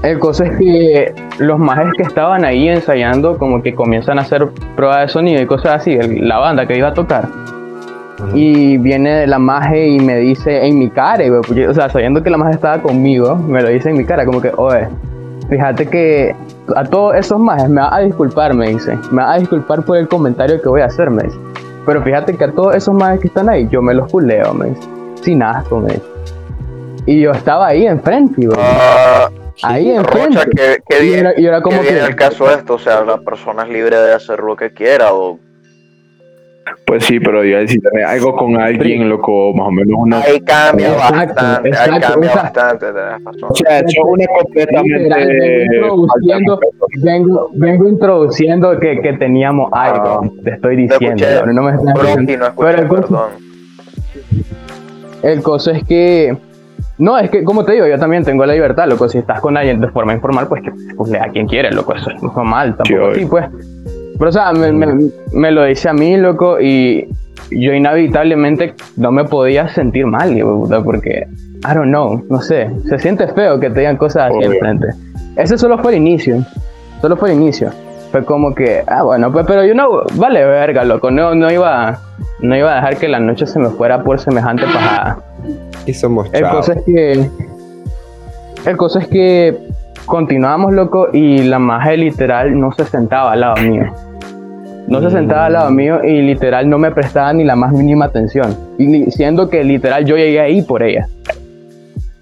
[0.03, 4.47] El cosa es que los majes que estaban ahí ensayando, como que comienzan a hacer
[4.75, 7.27] pruebas de sonido y cosas así, el- la banda que iba a tocar.
[8.33, 12.21] Y viene la maje y me dice en mi cara, güey, porque, o sea, sabiendo
[12.23, 14.87] que la maje estaba conmigo, me lo dice en mi cara, como que, oye,
[15.49, 16.35] fíjate que
[16.75, 19.97] a todos esos majes me va a disculpar, me dice, me va a disculpar por
[19.97, 21.37] el comentario que voy a hacer, me dice.
[21.85, 24.67] Pero fíjate que a todos esos majes que están ahí, yo me los culeo, me
[24.67, 24.87] dice,
[25.21, 26.05] sin asco, me dice.
[27.07, 29.29] Y yo estaba ahí enfrente, güey, Ah,
[29.63, 30.39] ahí enfrente.
[30.55, 33.03] que, que Y bien, era, y era como que que, el caso esto, o sea,
[33.03, 35.39] la persona es libre de hacer lo que quiera o
[36.85, 40.19] Pues sí, pero si tenés algo con alguien, loco, más o menos una.
[40.19, 42.59] ahí cambia Exacto, bastante, ahí exacto, cambia exacto.
[42.61, 43.45] bastante.
[43.49, 45.67] O sea, es una completamente.
[45.69, 46.59] Vengo introduciendo,
[47.03, 50.29] vengo, vengo introduciendo que, que teníamos algo, Ah.
[50.43, 53.29] te estoy diciendo, escuché, no, me estás no escuché, Pero el perdón.
[55.23, 56.35] El cosa es que,
[56.97, 59.07] No, es que, como te digo, yo también tengo la libertad, loco.
[59.09, 61.95] Si estás con alguien de forma informal, pues que pues, a quien quiere, loco.
[61.95, 63.11] Eso es normal, tampoco obvio.
[63.15, 63.45] así, pues.
[64.21, 67.07] Pero, o sea, me, me- me lo dice a mí, loco, y
[67.49, 70.29] yo inevitablemente no me podía sentir mal,
[70.85, 71.25] porque,
[71.67, 72.69] I don't know, no sé.
[72.87, 74.87] Se siente feo que te digan cosas así enfrente.
[75.37, 76.45] Ese solo fue el inicio.
[77.01, 77.71] Solo fue el inicio.
[78.11, 81.09] Fue como que, ah, bueno, pues, pero yo no, vale, verga, loco.
[81.09, 81.99] No, no iba,
[82.41, 85.17] no iba a dejar que la noche se me fuera por semejante pajada.
[85.87, 87.29] Y somos El cosa es que.
[88.67, 89.57] El cosa es que
[90.05, 93.85] continuamos, loco, y la maje literal no se sentaba al lado mío.
[94.91, 98.05] No se sentaba al lado mío y literal no me prestaba ni la más mínima
[98.05, 98.55] atención.
[98.77, 101.07] Y siendo que literal yo llegué ahí por ella.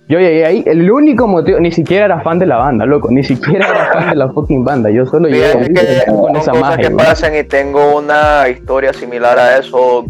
[0.08, 3.24] Yo llegué ahí, el único motivo, ni siquiera era fan de la banda, loco, ni
[3.24, 4.90] siquiera era fan de la fucking banda.
[4.90, 6.82] Yo solo llegué Fíjate que ahí con esa cosas maje.
[6.82, 10.06] que pasan y tengo una historia similar a eso,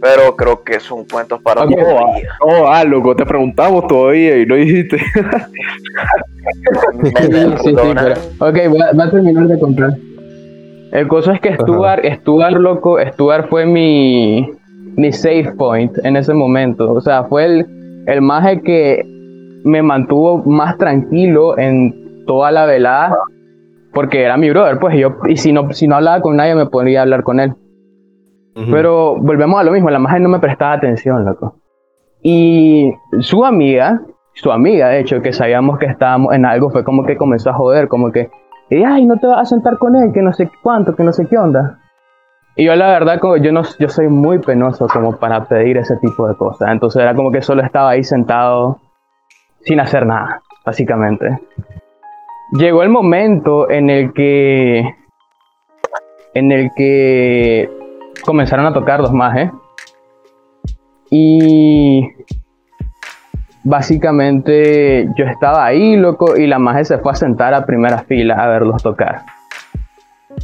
[0.00, 2.28] pero creo que son cuentos para otro día.
[2.40, 4.98] Oh, ah, loco, te preguntamos todavía y no dijiste.
[7.02, 7.10] Sí,
[7.64, 9.90] sí, pero- Ok, voy a, voy a terminar de contar.
[10.94, 14.48] El cosa es que Stuart, Stuart, loco, Stuart fue mi,
[14.96, 16.92] mi safe point en ese momento.
[16.92, 19.02] O sea, fue el, el maje que
[19.64, 23.12] me mantuvo más tranquilo en toda la velada.
[23.92, 26.54] Porque era mi brother, pues y yo, y si no, si no hablaba con nadie,
[26.54, 27.54] me podía hablar con él.
[28.56, 28.70] Ujú.
[28.70, 31.56] Pero volvemos a lo mismo, la maje no me prestaba atención, loco.
[32.22, 34.00] Y su amiga,
[34.34, 37.54] su amiga, de hecho, que sabíamos que estábamos en algo, fue como que comenzó a
[37.54, 38.30] joder, como que,
[38.70, 41.12] y, ay, no te vas a sentar con él, que no sé cuánto, que no
[41.12, 41.78] sé qué onda.
[42.56, 45.96] Y yo la verdad, como yo, no, yo soy muy penoso como para pedir ese
[45.96, 46.70] tipo de cosas.
[46.70, 48.80] Entonces era como que solo estaba ahí sentado
[49.62, 51.40] sin hacer nada, básicamente.
[52.52, 54.94] Llegó el momento en el que...
[56.34, 57.70] En el que
[58.24, 59.52] comenzaron a tocar dos más, ¿eh?
[61.10, 62.10] Y
[63.64, 68.34] básicamente yo estaba ahí, loco, y la maje se fue a sentar a primera fila
[68.36, 69.22] a verlos tocar.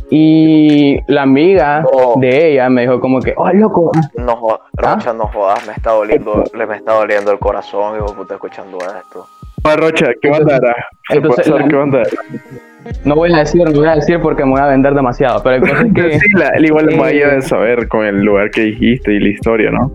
[0.08, 2.18] Y la amiga Oh.
[2.20, 4.94] de ella me dijo como que, oh, loco, No jodas, ¿Ah?
[4.94, 8.34] Rocha, no jodas, me está doliendo, le me está doliendo el corazón, hijo de puta,
[8.34, 9.26] escuchando esto.
[9.64, 10.74] Ah, Rocha, ¿qué banda era?
[11.10, 12.10] ¿Se puede Entonces, la- qué era?
[13.04, 15.56] no voy a decir, no voy a decir porque me voy a vender demasiado, pero
[15.56, 16.12] el cosa es que...
[16.20, 19.70] Sí, la, igual Eh, Maya debe saber con el lugar que dijiste y la historia,
[19.70, 19.90] ¿no?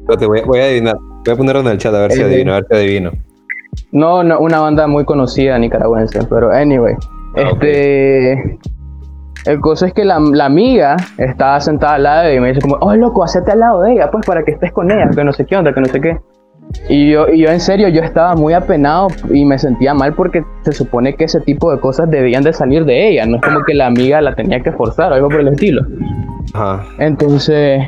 [0.00, 0.96] Espérate, voy, a- voy a adivinar.
[1.28, 3.10] Voy a ponerlo en el chat a ver si adivino, a ver si adivino.
[3.92, 6.94] No, no, una banda muy conocida nicaragüense, pero anyway.
[7.36, 8.58] Ah, este.
[9.44, 12.48] El cosa es que la, la amiga estaba sentada al lado de ella y me
[12.48, 15.10] dice como, oh loco, hacete al lado de ella, pues para que estés con ella,
[15.14, 16.16] que no sé qué onda, que no sé qué.
[16.88, 20.42] Y yo, y yo en serio, yo estaba muy apenado y me sentía mal porque
[20.62, 23.62] se supone que ese tipo de cosas debían de salir de ella, no es como
[23.64, 25.82] que la amiga la tenía que forzar o algo por el estilo.
[26.54, 26.86] Ajá.
[26.98, 27.82] Entonces,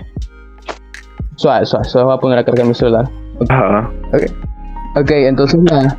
[1.36, 3.08] suave, suave, suave, voy a poner a cargar mi celular.
[3.48, 3.90] Ajá.
[4.96, 5.96] Ok, entonces la...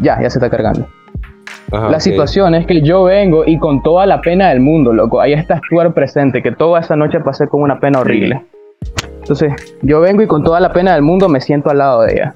[0.00, 0.86] Ya, ya se está cargando.
[1.72, 5.20] Ajá, la situación es que yo vengo y con toda la pena del mundo, loco,
[5.20, 8.44] ahí está Stuart presente, que toda esa noche pasé con una pena horrible.
[9.20, 9.52] Entonces,
[9.82, 12.34] yo vengo y con toda la pena del mundo me siento al lado de ella.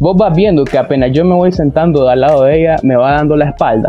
[0.00, 3.12] Vos vas viendo que apenas yo me voy sentando al lado de ella, me va
[3.12, 3.88] dando la espalda.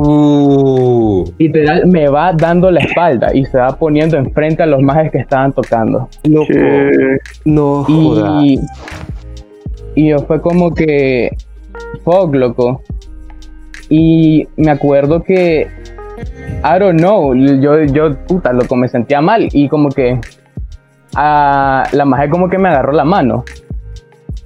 [0.00, 5.10] Uh, Literal, me va dando la espalda y se va poniendo enfrente a los majes
[5.10, 6.08] que estaban tocando.
[6.22, 6.52] loco.
[7.44, 8.44] No jodas.
[8.44, 8.60] Y,
[9.96, 11.36] y yo fue como que,
[12.04, 12.80] fuck, loco.
[13.88, 15.66] Y me acuerdo que,
[16.62, 20.20] I don't know, yo, yo, puta, loco, me sentía mal y como que
[21.16, 23.44] a la maje como que me agarró la mano.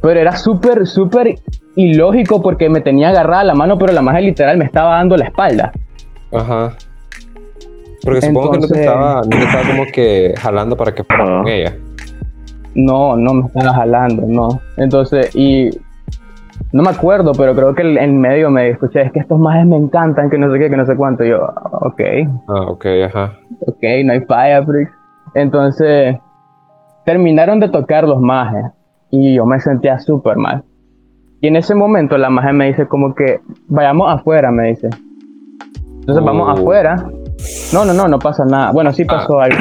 [0.01, 1.35] Pero era súper, súper
[1.77, 5.25] ilógico porque me tenía agarrada la mano, pero la maje literal me estaba dando la
[5.27, 5.73] espalda.
[6.33, 6.73] Ajá.
[8.05, 11.05] Porque supongo que no te Entonces- estaba, no te estaba como que jalando para que
[11.05, 11.73] fuera con ella.
[12.75, 14.49] No, no me estaba jalando, no.
[14.77, 15.71] Entonces, y
[16.73, 19.67] no me acuerdo, pero creo que el- en medio me escuché, es que estos majes
[19.67, 21.23] me encantan, que no sé qué, que no sé cuánto.
[21.25, 22.01] Y yo, ok,
[22.49, 23.33] Ah, ok, ajá.
[23.67, 24.91] ok, no hay falla, Frix.
[25.35, 26.17] Entonces,
[27.05, 28.65] terminaron de tocar los majes
[29.11, 30.65] y yo me sentía súper mal.
[31.43, 34.89] Y en ese momento la maje me dice como que, vayamos afuera, me dice.
[36.01, 36.53] Entonces vamos Oh.
[36.53, 36.97] afuera.
[37.75, 38.71] No, no, no, no pasa nada.
[38.73, 39.59] Bueno, sí pasó algo.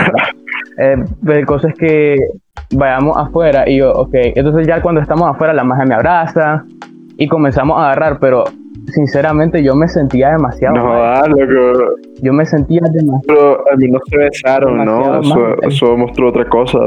[0.77, 2.17] Eh, pero cosa es que
[2.75, 4.11] vayamos afuera y yo, ok.
[4.13, 6.63] Entonces ya cuando estamos afuera la maje me abraza
[7.17, 8.45] y comenzamos a agarrar, pero
[8.88, 11.29] sinceramente yo me sentía demasiado No mal.
[11.32, 11.95] loco.
[12.21, 15.21] Yo me sentía demasiado Pero al menos se besaron, ¿no?
[15.21, 15.55] Eso, mal.
[15.63, 16.79] eso mostró otra cosa.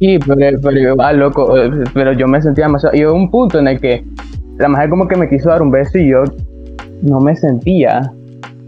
[0.00, 2.96] Sí, pero, pero ah, loco, eh, pero yo me sentía demasiado.
[2.96, 4.04] Y hubo un punto en el que
[4.58, 6.24] la mujer como que me quiso dar un beso y yo
[7.02, 8.00] no me sentía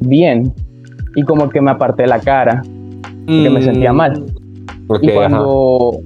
[0.01, 0.53] bien.
[1.15, 2.63] Y como que me aparté la cara,
[3.27, 4.25] porque me sentía mal.
[4.87, 5.17] Ok, y ajá.
[5.17, 5.99] cuando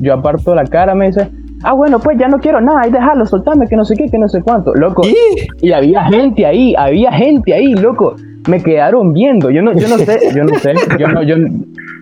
[0.00, 1.30] yo aparto la cara, me dice,
[1.64, 4.18] ah, bueno, pues ya no quiero nada, ahí déjalo, soltame, que no sé qué, que
[4.18, 5.02] no sé cuánto, loco.
[5.06, 5.66] ¿Y?
[5.66, 8.14] Y había gente ahí, había gente ahí, loco.
[8.48, 9.50] Me quedaron viendo.
[9.50, 11.36] Yo no, yo no sé, yo no sé, yo no, yo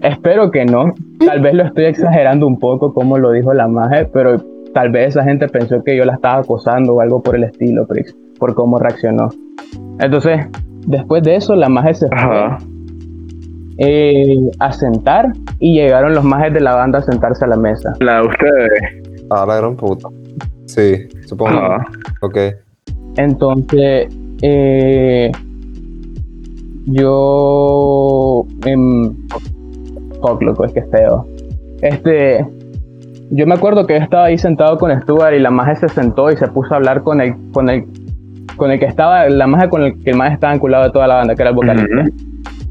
[0.03, 0.93] espero que no.
[1.25, 4.43] Tal vez lo estoy exagerando un poco como lo dijo la maje, pero
[4.75, 7.87] tal vez esa gente pensó que yo la estaba acosando o algo por el estilo,
[7.87, 9.29] Prix, por cómo reaccionó.
[10.01, 10.47] Entonces,
[10.87, 12.59] después de eso, la maje se fue Ajá.
[13.79, 17.93] eh, a sentar y llegaron los majes de la banda a sentarse a la mesa.
[18.01, 19.02] La de ustedes.
[19.31, 20.09] Ah, la gran puta.
[20.67, 21.51] Sí, supongo.
[21.51, 21.85] Ajá.
[22.23, 22.39] Ok.
[23.17, 24.09] Entonces,
[24.43, 25.31] eh,
[26.87, 28.47] yo.
[28.65, 29.15] em,
[30.21, 31.27] fuck, loco, es que es feo.
[31.81, 32.47] Este.
[33.31, 36.31] Yo me acuerdo que yo estaba ahí sentado con Stuart y la maje se sentó
[36.31, 37.87] y se puso a hablar con el, con el,
[38.57, 41.07] con el que estaba, la maje con el que el maje estaba enculado de toda
[41.07, 42.05] la banda, que era el vocalista.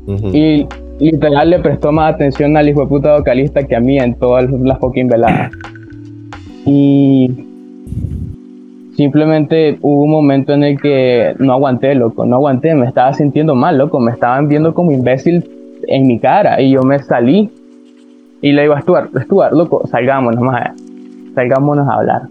[0.05, 0.13] Ujú.
[0.13, 0.27] Ujú.
[0.27, 0.67] Y
[0.99, 4.49] literal le prestó más atención al hijo de puta vocalista que a mí en todas
[4.51, 5.51] las fucking veladas.
[6.74, 7.28] Y
[8.95, 13.55] simplemente hubo un momento en el que no aguanté, loco, no aguanté, me estaba sintiendo
[13.55, 15.43] mal, loco, me estaban viendo como imbécil
[15.89, 17.49] en mi cara y yo me salí
[18.41, 20.72] y le digo a Stuart, Stuart, loco, salgámonos más,
[21.36, 22.22] salgámonos a hablar.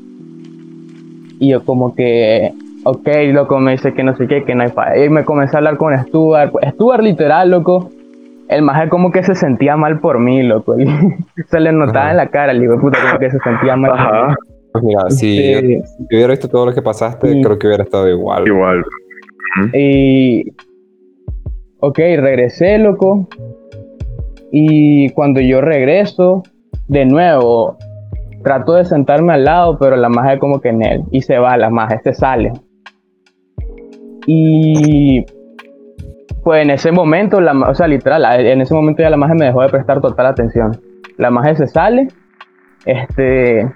[1.38, 4.70] Y yo como que, ok, loco, me dice que no sé qué, que no hay
[4.70, 5.04] falla.
[5.04, 7.90] Y me comencé a hablar con Stuart, Stuart literal, loco,
[8.50, 10.78] el maje como que se sentía mal por mí, loco.
[10.78, 10.84] y
[11.48, 12.10] se le notaba Ajá.
[12.10, 13.90] en la cara, el hijo de puta, como que se sentía mal.
[13.92, 14.34] por mí.
[14.72, 17.42] Pues mira, si Este, si hubiera visto todo lo que pasaste, Sí.
[17.42, 18.46] creo que hubiera estado igual.
[18.46, 18.84] Igual.
[19.74, 20.44] Y.
[21.80, 23.26] Ok, regresé, loco.
[24.52, 26.42] Y cuando yo regreso,
[26.88, 27.76] de nuevo,
[28.44, 31.02] trato de sentarme al lado, pero la magia como que en él.
[31.10, 32.52] Y se va, la magia, se sale.
[34.26, 35.24] Y.
[36.44, 39.44] Pues en ese momento, la, o sea, literal, en ese momento ya la magia me
[39.46, 40.80] dejó de prestar total atención.
[41.18, 42.08] La magia se sale.
[42.86, 43.70] Este.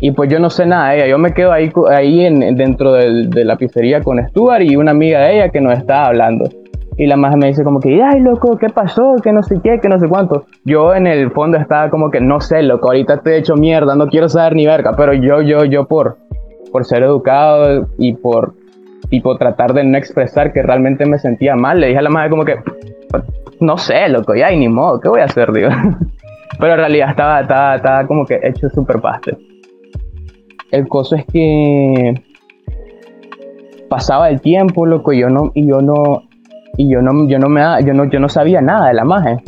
[0.00, 1.06] Y pues yo no sé nada de ella.
[1.06, 4.90] Yo me quedo ahí, ahí en, dentro del- de la pizzería con Stuart y una
[4.90, 6.50] amiga de ella que nos estaba hablando.
[6.98, 9.14] Y la magia me dice como que, ay, loco, ¿qué pasó?
[9.22, 10.44] Que no sé qué, que no sé cuánto.
[10.64, 13.94] Yo en el fondo estaba como que, no sé, loco, ahorita te he hecho mierda,
[13.94, 14.94] no quiero saber ni verga.
[14.96, 16.16] Pero yo, yo, yo por,
[16.72, 18.54] por ser educado y por,
[19.20, 22.30] por tratar de no expresar que realmente me sentía mal, le dije a la magia
[22.30, 22.56] como que,
[23.60, 25.70] no sé, loco, ya, y ni modo, ¿qué voy a hacer, digo?
[26.58, 29.36] Pero en realidad estaba, estaba, estaba como que hecho súper paste.
[30.70, 32.14] El coso es que
[33.88, 36.24] pasaba el tiempo, loco, y yo no, y yo no,
[36.76, 39.42] y yo no, yo no me, yo no, yo no sabía nada de la magia.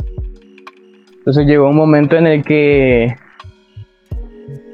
[1.17, 3.15] Entonces llegó un momento en el que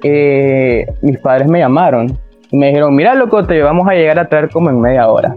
[0.03, 2.17] eh, mis padres me llamaron
[2.55, 5.35] y me dijeron, mira, loco, te vamos a llegar a traer como en media hora.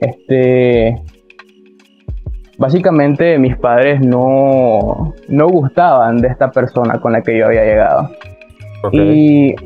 [0.00, 0.94] Este,
[2.56, 8.08] básicamente mis padres no, no gustaban de esta persona con la que yo había llegado.
[8.92, 9.56] Y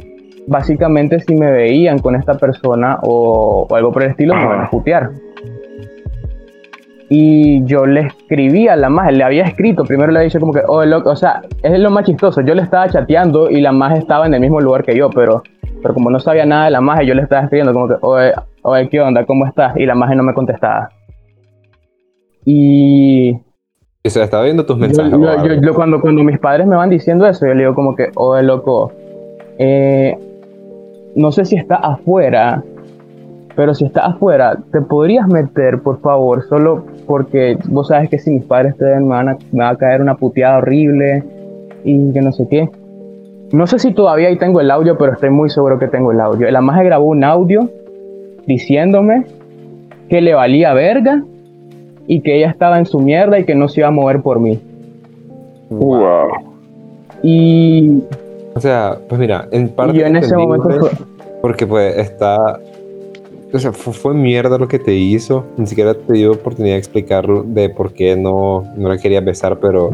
[0.47, 4.63] básicamente si me veían con esta persona o, o algo por el estilo, me van
[4.63, 5.11] a putear.
[7.11, 10.55] Y yo le escribí a la magia, le había escrito, primero le he dicho como
[10.55, 13.73] que, oh, loco, o sea, es lo más chistoso, yo le estaba chateando y la
[13.73, 15.43] magia estaba en el mismo lugar que yo, pero,
[15.83, 18.33] pero como no sabía nada de la magia, yo le estaba escribiendo como que, oye,
[18.62, 19.24] oye, ¿qué onda?
[19.24, 19.76] ¿Cómo estás?
[19.76, 20.91] Y la magia no me contestaba.
[22.45, 23.37] Y
[24.05, 25.12] Y se estaba viendo tus mensajes.
[25.12, 27.95] yo- yo- yo cuando, cuando mis padres me van diciendo eso, yo le digo como
[27.95, 28.93] que, oye, loco,
[29.59, 30.16] eh,
[31.14, 32.62] no sé si está afuera,
[33.57, 36.43] pero si está afuera, ¿te podrías meter, por favor?
[36.45, 39.70] Solo porque vos sabes que si mis padres te ven, me, van a, me va
[39.70, 41.24] a caer una puteada horrible
[41.85, 42.70] y que no sé qué.
[43.53, 46.20] No sé si todavía ahí tengo el audio, pero estoy muy seguro que tengo el
[46.20, 46.51] audio.
[46.51, 47.68] La magia grabó un audio
[48.46, 49.24] diciéndome
[50.09, 51.22] que le valía verga
[52.07, 54.40] y que ella estaba en su mierda y que no se iba a mover por
[54.40, 54.59] mí.
[55.70, 56.28] Wow.
[57.22, 58.03] Y,
[58.55, 59.96] O sea, pues mira, en parte.
[59.96, 60.90] y yo en ese momento fue-
[61.42, 62.59] Porque pues está.
[63.53, 65.44] O sea, fue, fue mierda lo que te hizo.
[65.57, 69.59] Ni siquiera te dio oportunidad de explicar de por qué no, no la querías besar,
[69.59, 69.90] pero.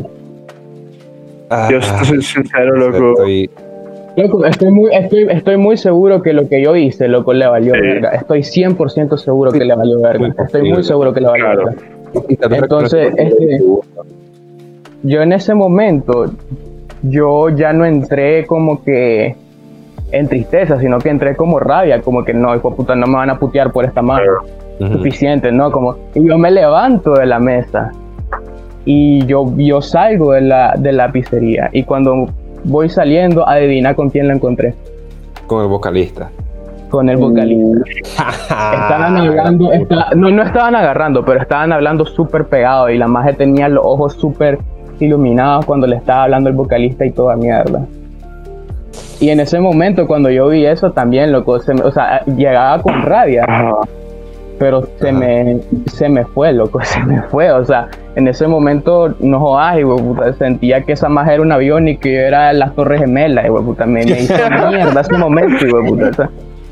[1.50, 3.10] Ah, Yo estoy sincero, o sea, loco.
[3.12, 3.50] estoy-
[4.16, 7.74] Loco, estoy muy, estoy, estoy muy seguro que lo que yo hice, loco, le valió
[7.74, 7.80] Sí.
[7.80, 8.10] verga.
[8.10, 10.32] Estoy 100% seguro que le valió verga.
[10.44, 11.64] Estoy muy seguro que le valió Claro.
[11.66, 12.56] verga.
[12.56, 13.60] Entonces, este-
[15.02, 16.26] Yo en ese momento,
[17.02, 19.34] yo ya no entré como que
[20.12, 23.30] en tristeza, sino que entré como rabia, como que no, hijo puta, no me van
[23.30, 24.32] a putear por esta mano.
[24.78, 25.70] Suficiente, ¿no?
[25.72, 27.90] Como, y yo me levanto de la mesa
[28.84, 32.26] y yo, yo salgo de la, de la pizzería y cuando
[32.64, 34.74] voy saliendo, adivina con quién la encontré,
[35.46, 36.30] Con el vocalista.
[36.90, 37.80] con el vocalista.
[38.18, 39.70] Estaban hablando,
[40.16, 44.12] no, no estaban agarrando, pero estaban hablando súper pegado y la magia tenía los ojos
[44.14, 44.58] súper
[45.00, 47.84] iluminados cuando le estaba hablando el vocalista y toda mierda.
[49.20, 52.80] Y en ese momento, cuando yo vi eso también, loco, se me- o sea, llegaba
[52.82, 53.72] con rabia, Ajá.
[54.58, 57.50] Pero se me, se me fue, loco, se me fue.
[57.50, 61.88] O sea, en ese momento, no jodas, puta, sentía que esa más era un avión
[61.88, 64.34] y que yo era las Torres Gemelas, de puta, me, me hizo
[64.70, 66.08] mierda ese momento, de puta.
[66.08, 66.30] o sea,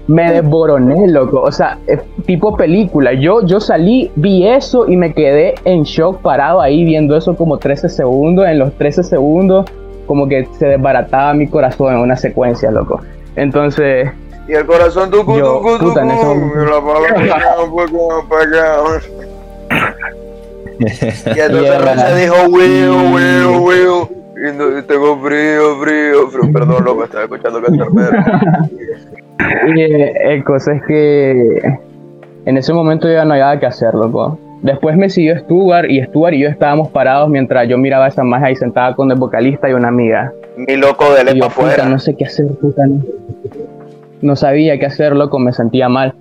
[0.08, 1.40] me desboroné, loco.
[1.42, 3.12] O sea, es tipo película.
[3.12, 7.58] Yo, yo salí, vi eso y me quedé en shock parado ahí viendo eso como
[7.58, 8.46] 13 segundos.
[8.46, 9.66] En los 13 segundos,
[10.06, 13.00] como que se desbarataba mi corazón en una secuencia, loco.
[13.36, 14.10] Entonces,
[14.48, 16.70] Y el corazón tu cu, Yo, tu cu, tu puta, en ese cu, momento- y
[16.70, 18.26] la palabra un poco.
[20.78, 20.84] Y
[21.40, 21.80] entonces.
[21.80, 24.08] Rocha dijo, Will, Will, Will.
[24.78, 26.52] Y tengo frío, frío, frío.
[26.52, 27.88] Perdón, loco, estaba escuchando cantar
[29.76, 31.78] y, eh, el cosa es que
[32.44, 34.38] en ese momento ya no había nada que hacer, loco.
[34.62, 38.24] Después me siguió Stuart y Stuart y yo estábamos parados mientras yo miraba a esa
[38.24, 40.32] magia ahí sentada con el vocalista y una amiga.
[40.56, 41.84] Mi loco de lepa afuera.
[41.86, 42.82] no sé qué hacer, puta.
[42.86, 43.00] No,
[44.22, 46.14] no sabía qué hacer, loco, me sentía mal.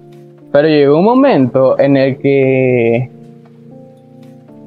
[0.52, 3.10] Pero llegó un momento en el que.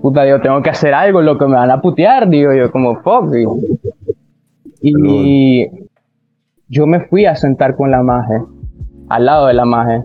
[0.00, 3.34] Puta, yo tengo que hacer algo, loco, me van a putear, digo yo, como fuck.
[4.80, 4.92] Y,
[5.62, 5.68] y
[6.68, 8.34] yo me fui a sentar con la maje,
[9.08, 10.02] al lado de la maje.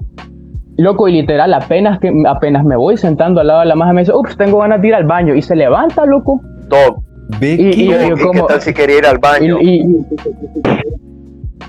[0.78, 4.02] Loco, y literal, apenas, que, apenas me voy sentando al lado de la maje, me
[4.02, 5.36] dice, ups, tengo ganas de ir al baño.
[5.36, 6.42] Y se levanta, loco.
[7.40, 7.64] Vicky.
[7.64, 9.58] Y- y- ¿y como- qué tal si quería ir al Y, baño?
[9.62, 9.86] y,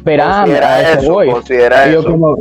[0.00, 1.30] y- Esperame, Considera a eso eso, voy.
[1.30, 2.10] considera Y yo eso.
[2.10, 2.36] como-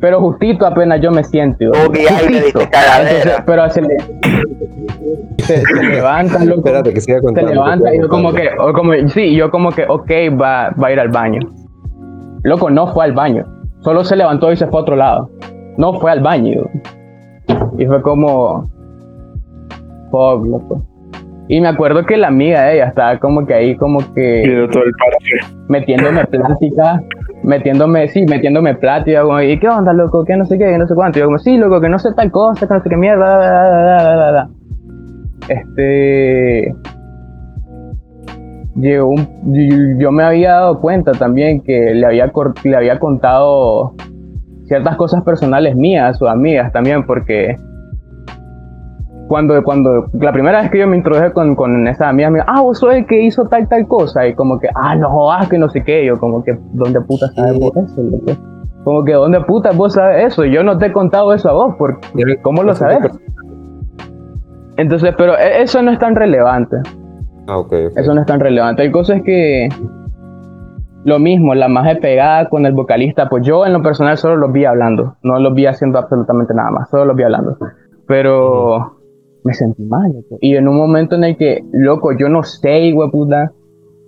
[0.00, 1.66] Pero justito apenas yo me siento.
[1.74, 2.60] justito.
[2.60, 3.96] Entonces, pero se, le,
[5.38, 6.60] se, se levanta, loco.
[6.60, 7.50] Espérate, que siga se contando.
[7.52, 10.88] levanta que y yo como que, o como, sí, yo como que, ok, va, va
[10.88, 11.40] a ir al baño.
[12.44, 13.44] Loco, no fue al baño.
[13.80, 15.28] Solo se levantó y se fue a otro lado.
[15.76, 16.62] No fue al baño.
[17.76, 18.70] Y fue como,
[20.10, 20.82] fuck, loco.
[21.52, 24.84] Y me acuerdo que la amiga de ella estaba como que ahí, como que todo
[24.84, 24.92] el
[25.68, 27.02] metiéndome plática,
[27.42, 30.24] metiéndome, sí, metiéndome plática, como, ¿y qué onda, loco?
[30.24, 30.66] ¿Qué no sé qué?
[30.66, 31.18] ¿Qué no sé cuánto?
[31.18, 33.26] Y yo como, sí, loco, que no sé tal cosa, que no sé qué mierda,
[33.26, 34.48] da, da, da, da, da, da".
[35.48, 36.72] Este...
[38.76, 42.30] Llegó un, yo- me había dado cuenta también que le había,
[42.62, 43.94] le había contado
[44.66, 47.56] ciertas cosas personales mías sus amigas también, porque
[49.30, 52.50] cuando, cuando la primera vez que yo me introduje con, con esa amiga, me dijo,
[52.50, 55.48] ah, vos sos el que hizo tal, tal cosa, y como que, ah, no jodas,
[55.48, 58.02] que no sé qué, yo como que, ¿dónde puta sabes vos eso?
[58.02, 58.32] loco?
[58.82, 60.44] Como que, ¿dónde puta vos sabes eso?
[60.44, 62.00] Yo no te he contado eso a vos, porque,
[62.42, 62.98] ¿cómo lo sabes?
[64.76, 66.78] Entonces, pero e- eso no es tan relevante.
[67.46, 67.98] Ah, ok, ok.
[67.98, 68.82] Eso no es tan relevante.
[68.82, 69.68] El cosa es que
[71.04, 74.50] lo mismo, la magia pegada con el vocalista, pues yo en lo personal solo los
[74.50, 77.56] vi hablando, no los vi haciendo absolutamente nada más, solo los vi hablando.
[78.08, 78.99] Pero
[79.44, 80.12] me sentí mal.
[80.40, 83.52] Y en un momento en el que, loco, yo no sé, puta,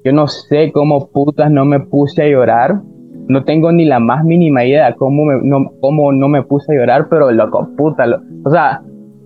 [0.04, 2.80] yo no sé cómo putas no me puse a llorar.
[3.28, 6.76] No tengo ni la más mínima idea cómo, me- no, cómo no me puse a
[6.76, 8.04] llorar, pero loco, puta.
[8.06, 8.82] lo- o sea,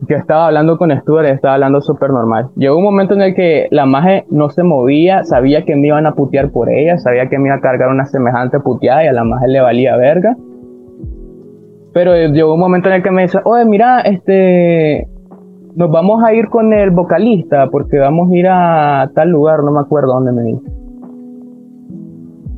[0.09, 2.51] yo estaba hablando con Stuart, estaba hablando súper normal.
[2.57, 6.07] Llegó un momento en el que la maje no se movía, sabía que me iban
[6.07, 9.13] a putear por ella, sabía que me iba a cargar una semejante puteada y a
[9.15, 10.37] la maje le valía verga.
[11.95, 15.09] Pero llegó un momento en el que me dice, oye, mira, este,
[15.77, 19.73] nos vamos a ir con el vocalista porque vamos a ir a tal lugar, no
[19.73, 20.71] me acuerdo dónde me dice.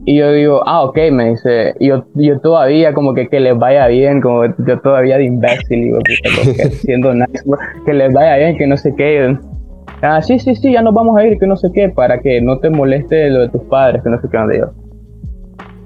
[0.06, 3.88] Y yo digo, ah, ok, me dice, yo, yo todavía como que que les vaya
[3.88, 8.56] bien, como yo todavía de imbécil, digo, puta, siendo nice, bro, que les vaya bien,
[8.56, 9.36] que no sé qué.
[10.00, 12.40] Ah, sí, sí, sí, ya nos vamos a ir, que no sé qué, para que
[12.40, 14.70] no te moleste lo de tus padres, que no sé qué, donde yo.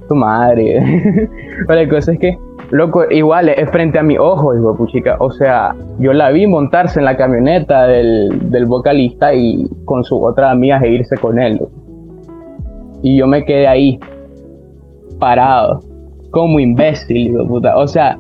[0.07, 0.81] Tu madre.
[1.67, 2.37] Pero la cosa es que,
[2.73, 5.17] loco, igual es frente a mi ojo, digo, puchica.
[5.21, 10.23] O sea, yo la vi montarse en la camioneta del, del vocalista y con su
[10.25, 11.61] otra amiga e irse con él.
[13.03, 14.01] Y yo me quedé ahí,
[15.19, 15.81] parado,
[16.31, 17.77] como imbécil, digo, puta.
[17.77, 18.19] O sea,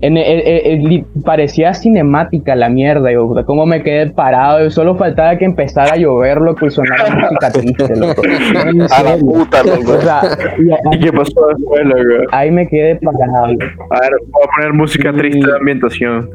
[0.00, 3.44] en el- li- parecía cinemática la mierda, puta.
[3.44, 7.50] Cómo me quedé parado, y solo faltaba que empezara a llover, loco, y sonara música
[7.52, 8.22] triste, loco.
[8.68, 10.00] En A la puta, O loco.
[10.00, 10.20] sea,
[10.58, 12.28] y a- ¿Y qué pasó después, loco?
[12.32, 13.44] ahí me quedé parado.
[13.44, 16.30] A ver, voy a poner música triste de ambientación.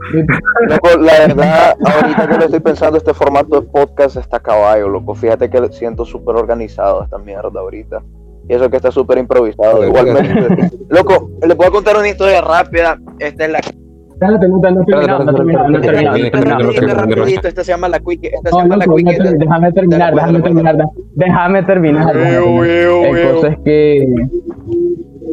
[0.67, 5.13] Loco, la verdad, ahorita que lo estoy pensando, este formato de podcast está caballo, loco.
[5.15, 8.01] Fíjate que siento súper organizado esta mierda ahorita.
[8.49, 10.71] Y eso que está súper improvisado, igualmente.
[10.89, 12.97] Loco, les voy a contar una historia rápida.
[13.19, 17.99] Esta es la Espérate, no, no, no he terminado, no terminado, Esta se llama la
[17.99, 18.31] quickie.
[18.33, 20.85] Esta se llama la te- déjame terminar, déjame terminar, déjame terminar.
[21.15, 22.17] déjame terminar.
[22.17, 24.13] El cosa es que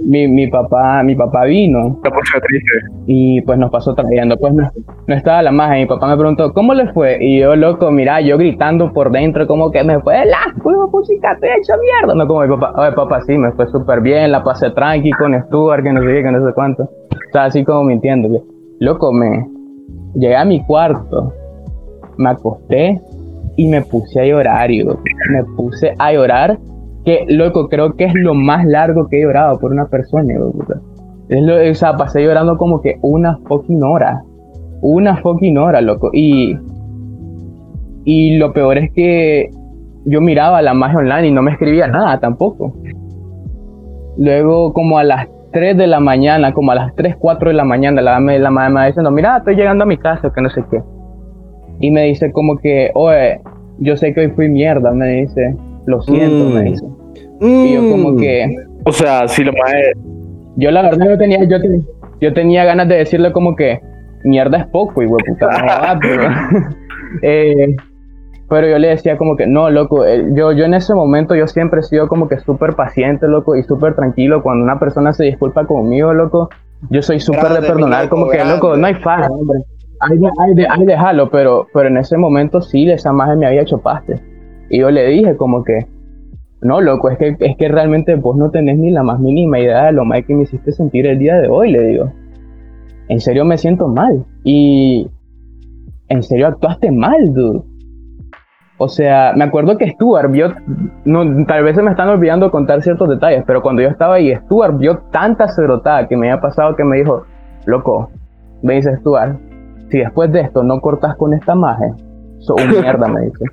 [0.05, 2.01] mi, mi papá, mi papá vino
[3.07, 4.37] y pues nos pasó trayendo.
[4.37, 4.71] Pues no,
[5.07, 5.77] no estaba la magia.
[5.77, 7.19] Mi papá me preguntó, ¿cómo le fue?
[7.21, 10.39] Y yo, loco, mira, yo gritando por dentro, como que me fue la
[10.91, 12.15] música, te he hecho mierda.
[12.15, 15.39] No como mi papá, oye, papá, sí, me fue súper bien, la pasé tranqui con
[15.43, 16.85] Stuart, que no sé qué, que no sé cuánto.
[16.85, 18.43] O sea, así como mintiéndole.
[18.81, 19.47] Loco, me
[20.15, 21.33] llegué a mi cuarto,
[22.17, 23.01] me acosté
[23.57, 26.59] y me puse a llorar, me puse a llorar.
[27.07, 30.35] Que, loco, creo que es lo más largo que he llorado por una persona.
[31.29, 34.23] Es lo, o sea, pasé llorando como que una fucking hora.
[34.83, 36.11] Una fucking hora, loco.
[36.13, 36.57] Y,
[38.05, 39.51] y lo peor es que
[40.05, 42.75] yo miraba la magia online y no me escribía nada tampoco.
[44.19, 47.65] Luego, como a las 3 de la mañana, como a las 3, 4 de la
[47.65, 50.51] mañana, la, la, la madre me diciendo, mira, estoy llegando a mi casa, que no
[50.51, 50.81] sé qué.
[51.81, 53.41] Y me dice como que, oye,
[53.79, 55.55] yo sé que hoy fui mierda, me dice,
[55.87, 56.53] lo siento, Mm.
[56.55, 56.87] me dice.
[57.41, 59.73] Y yo como que, O sea, si lo más
[60.57, 61.85] yo la verdad yo tenía, yo, tenía-
[62.21, 63.81] yo tenía ganas de decirle como que
[64.25, 65.47] mierda es poco, y puta,
[65.95, 66.23] no pero,
[67.23, 67.77] eh,
[68.49, 71.47] pero yo le decía como que no, loco, eh, yo, yo en ese momento yo
[71.47, 74.43] siempre he sido como que súper paciente, loco, y súper tranquilo.
[74.43, 76.49] Cuando una persona se disculpa conmigo, loco,
[76.91, 78.81] yo soy súper de Grande, perdonar, loco, como que, loco, grande.
[78.81, 79.59] no hay falta, hombre.
[80.01, 83.47] Hay, de- hay, de- hay dejarlo, pero, pero en ese momento sí, esa magia me
[83.47, 84.15] había hecho paste.
[84.71, 85.87] Y yo le dije como que,
[86.67, 89.87] no, loco, es que, es que realmente vos no tenés ni la más mínima idea
[89.87, 92.13] de lo mal que me hiciste sentir el día de hoy, le digo.
[93.09, 94.25] En serio me siento mal.
[94.43, 95.09] Y
[96.09, 97.63] en serio actuaste mal, dude.
[98.79, 100.55] O sea, me acuerdo que Stuart vio,
[101.05, 104.35] no, tal vez se me están olvidando contar ciertos detalles, pero cuando yo estaba ahí,
[104.35, 107.25] Stuart vio tanta cerotada que me había pasado que me dijo,
[107.65, 108.11] loco,
[108.63, 109.39] me dice Stuart,
[109.89, 111.95] si después de esto no cortas con esta magia,
[112.39, 113.45] sos un mierda, me dice.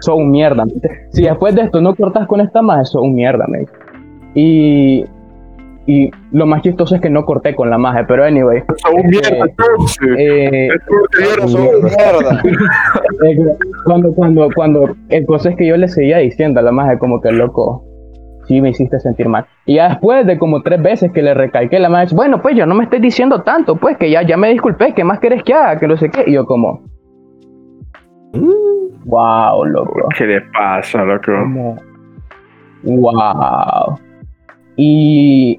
[0.00, 0.64] Sos un mierda.
[1.10, 3.72] Si después de esto no cortas con esta magia, sos un mierda, me dice.
[4.34, 5.04] Y,
[5.86, 8.62] y lo más chistoso es que no corté con la magia, pero anyway.
[8.76, 10.08] Son un mierda, entonces.
[10.18, 10.68] eh,
[11.46, 12.42] son mierda.
[13.24, 13.36] eh,
[13.84, 17.20] cuando, cuando, cuando, el cosa es que yo le seguía diciendo a la magia como
[17.20, 17.84] que loco,
[18.46, 19.46] sí me hiciste sentir mal.
[19.66, 22.66] Y ya después de como tres veces que le recalqué, la magia, bueno, pues yo
[22.66, 25.54] no me estoy diciendo tanto, pues que ya, ya me disculpé, ¿qué más querés que
[25.54, 25.78] haga?
[25.78, 26.24] Que no sé qué.
[26.26, 26.82] Y yo como,
[29.04, 30.08] wow, loco.
[30.16, 31.32] ¿Qué le pasa, loco?
[31.32, 31.76] Como,
[32.82, 33.98] wow.
[34.76, 35.58] Y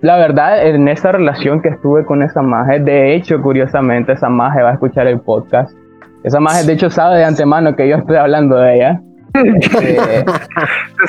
[0.00, 4.62] la verdad, en esa relación que estuve con esa maje, de hecho, curiosamente, esa maje
[4.62, 5.74] va a escuchar el podcast.
[6.24, 9.00] Esa maje, de hecho, sabe de antemano que yo estoy hablando de ella.
[9.34, 10.24] Este,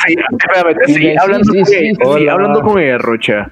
[0.07, 3.51] Sí, espérame, te Sí, sí, hablando sí, con sí, ella, hablando con Rocha.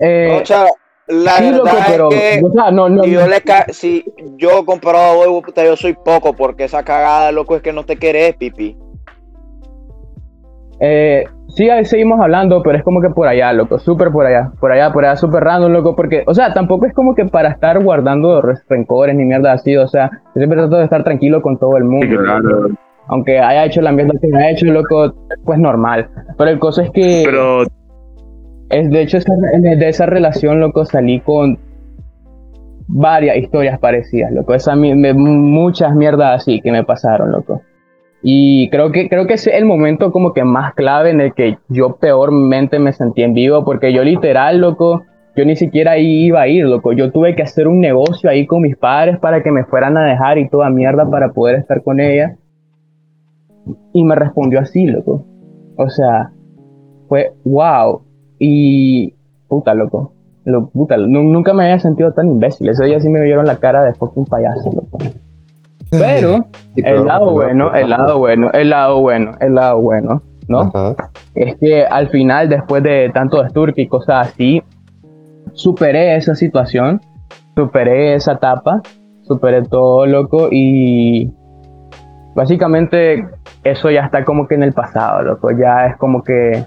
[0.00, 0.66] eh, sea,
[1.08, 3.66] la sí, verdad loco, pero, es que o sea, no, no, si yo, le ca
[3.68, 4.04] si
[4.36, 7.84] yo comparado a vos, puta, yo soy poco, porque esa cagada, loco, es que no
[7.84, 8.76] te querés, pipi.
[10.78, 14.50] Eh, sí, ahí seguimos hablando, pero es como que por allá, loco, súper por allá,
[14.60, 17.48] por allá, por allá, súper random, loco, porque, o sea, tampoco es como que para
[17.48, 21.40] estar guardando res- rencores ni mierda así, o sea, yo siempre trato de estar tranquilo
[21.40, 22.06] con todo el mundo.
[22.06, 22.68] Sí, claro.
[23.08, 26.08] Aunque haya hecho la mierda que haya hecho, loco, pues normal.
[26.36, 27.62] Pero el cosa es que, Pero
[28.70, 31.58] es, de hecho, de esa relación, loco, salí con
[32.88, 37.62] varias historias parecidas, loco, esa, me- muchas mierdas así que me pasaron, loco.
[38.22, 41.58] Y creo que, creo que es el momento como que más clave en el que
[41.68, 45.04] yo peormente me sentí en vivo, porque yo literal, loco,
[45.36, 46.92] yo ni siquiera iba a ir, loco.
[46.92, 50.04] Yo tuve que hacer un negocio ahí con mis padres para que me fueran a
[50.04, 52.36] dejar y toda mierda para poder estar con ella.
[53.92, 55.24] Y me respondió así, loco.
[55.76, 56.30] O sea,
[57.08, 58.05] fue wow.
[58.38, 59.14] Y
[59.48, 60.12] puta, loco.
[60.44, 62.68] Lo, puta, nu- nunca me había sentido tan imbécil.
[62.68, 64.98] Ese día sí me vieron la cara de fucking payaso, loco.
[65.90, 70.22] Pero Sí, el pero- lado bueno, el lado bueno, el lado bueno, el lado bueno,
[70.48, 70.60] ¿no?
[70.62, 70.94] Ajá.
[71.34, 74.62] Es que al final, después de tanto desturque y cosas así,
[75.52, 77.00] superé esa situación,
[77.56, 78.82] superé esa etapa,
[79.22, 81.30] superé todo, loco, y
[82.34, 83.26] básicamente
[83.64, 86.64] eso ya está como que en el pasado, loco, ya es como que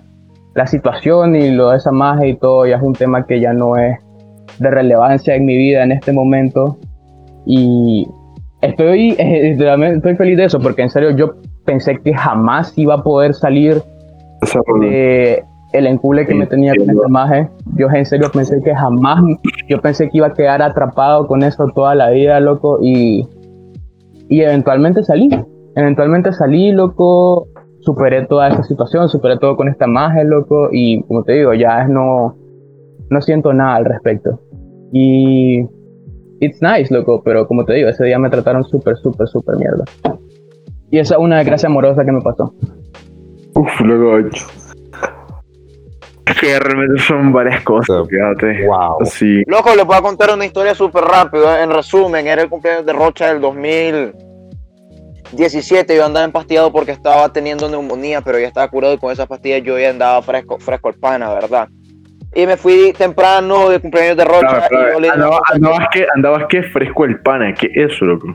[0.55, 3.53] la situación y lo de esa magia y todo ya es un tema que ya
[3.53, 3.97] no es
[4.59, 6.77] de relevancia en mi vida en este momento
[7.45, 8.07] y
[8.61, 11.35] estoy, estoy feliz de eso porque en serio yo
[11.65, 13.81] pensé que jamás iba a poder salir
[14.81, 17.49] de el encule que me tenía con esa magia.
[17.75, 19.23] Yo en serio pensé que jamás,
[19.67, 23.27] yo pensé que iba a quedar atrapado con eso toda la vida, loco, y,
[24.29, 25.29] y eventualmente salí.
[25.75, 27.47] Eventualmente salí, loco,
[27.81, 31.83] superé toda esa situación, superé todo con esta magia, loco, y como te digo, ya
[31.83, 32.37] es no,
[33.09, 34.39] no siento nada al respecto.
[34.91, 35.65] Y
[36.39, 39.83] it's nice, loco, pero como te digo, ese día me trataron súper, súper, súper mierda.
[40.91, 42.53] Y esa es una desgracia amorosa que me pasó.
[43.55, 44.29] Uf, loco.
[46.39, 48.65] Que realmente son varias cosas, fíjate.
[48.67, 48.97] Wow.
[49.03, 49.43] Sí.
[49.47, 51.63] Loco, les voy a contar una historia súper rápida.
[51.63, 53.41] En resumen, era el cumpleaños de Rocha del
[55.31, 55.95] 2017.
[55.95, 59.61] Yo andaba empastillado porque estaba teniendo neumonía, pero ya estaba curado y con esas pastillas
[59.63, 61.67] yo ya andaba fresco, fresco el pana, ¿verdad?
[62.35, 64.89] Y me fui temprano de cumpleaños de Rocha Claro, claro.
[64.89, 68.05] y yo le dije, Andaba- andabas que, andabas que fresco el pana, ¿qué es eso,
[68.05, 68.27] loco?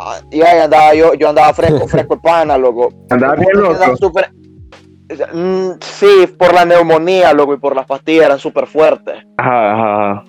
[0.00, 2.88] Ah, y ahí andaba yo, yo andaba fresco, fresco el pana, loco.
[3.10, 3.72] Andaba bien loco.
[3.74, 4.30] andaba súper-
[5.32, 9.16] Mm, sí, por la neumonía, loco, y por las pastillas eran súper fuertes.
[9.38, 10.24] Ajá, ajá, ajá.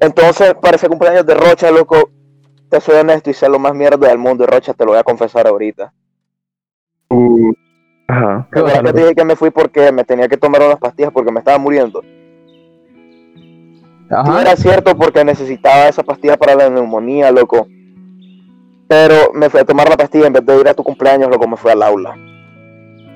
[0.00, 2.10] Entonces, para ese cumpleaños de Rocha, loco,
[2.70, 4.44] te soy honesto y sé lo más mierda del mundo.
[4.44, 5.92] Y Rocha, te lo voy a confesar ahorita.
[7.10, 7.52] Uh,
[8.08, 8.48] ajá.
[8.52, 10.78] ¿Qué ¿Verdad pasa, que te dije que me fui porque me tenía que tomar unas
[10.78, 12.02] pastillas porque me estaba muriendo?
[14.12, 14.40] Ajá.
[14.40, 17.66] era cierto porque necesitaba esa pastilla para la neumonía, loco.
[18.88, 21.46] Pero me fui a tomar la pastilla en vez de ir a tu cumpleaños, loco,
[21.46, 22.16] me fui al aula.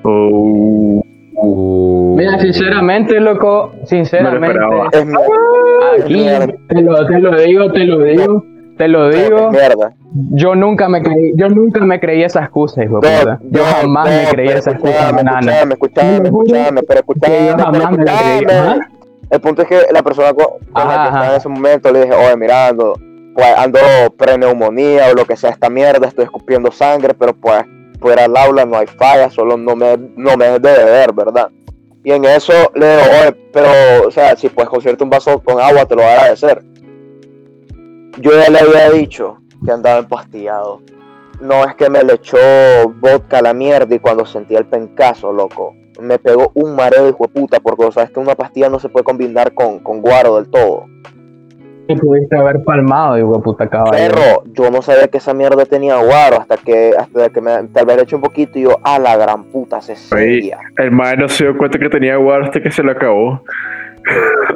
[0.03, 1.01] Oh,
[1.37, 6.45] Uh, Mira, sinceramente, loco, sinceramente, mierda.
[6.45, 8.45] aquí te lo, te lo digo, te lo digo,
[8.77, 9.51] te lo digo.
[9.51, 9.93] Mierda.
[10.31, 13.39] Yo nunca me creí, yo nunca me creí esa excusa, hijo de No, puta.
[13.43, 17.57] Yo no, jamás no, me creí esa excusa lo juro escúchame, pero escúchame, que yo
[17.57, 18.79] jamás me creí.
[19.29, 21.31] El punto es que la persona con, con la Ajá, que estaba ajá.
[21.31, 22.93] en ese momento le dije, oye, mirando,
[23.33, 23.79] pues ando
[24.17, 27.65] preneumonía o lo que sea esta mierda, estoy escupiendo sangre, pero pues
[27.99, 31.49] fuera al aula no hay falla, solo no me, no me de beber, ¿verdad?
[32.03, 33.67] Y en eso le digo, oye, pero,
[34.07, 36.61] o sea, si puedes conseguirte un vaso con agua, te lo voy a agradecer.
[38.17, 40.81] Yo ya le había dicho que andaba empastillado.
[41.41, 42.37] No es que me le echó
[43.01, 47.27] vodka a la mierda y cuando sentí el pencazo, loco, me pegó un mareo hijo
[47.27, 50.49] de puta, porque sabes que una pastilla no se puede combinar con, con guaro del
[50.49, 50.85] todo.
[51.87, 54.15] Te pudiste haber palmado, hijo de puta caballero.
[54.15, 57.85] Perro, yo no sabía que esa mierda tenía guaro hasta que hasta que me tal
[57.85, 60.57] vez le eché un poquito y yo, a la gran puta, se seria.
[60.77, 63.41] el man no se dio cuenta que tenía guaro hasta que se lo acabó.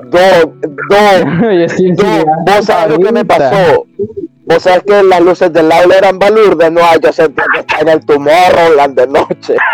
[0.06, 1.26] Dog, dog,
[1.98, 3.86] dog, vos sabes lo que me pasó.
[4.46, 7.90] Vos sabes que las luces del aula eran balurdas, no, yo sentía que estaba en
[7.90, 9.56] el Tomorrowland de noche.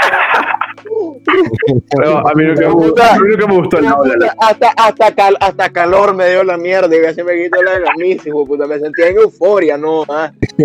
[1.97, 4.35] No, a mí nunca, me gustó- a mí nunca me gustó el aula.
[4.39, 8.29] hasta, hasta, cal- hasta calor me dio la mierda y casi me quito la camisa,
[8.29, 8.67] hijo puta.
[8.67, 10.03] Me sentía en euforia, no.
[10.07, 10.31] ah.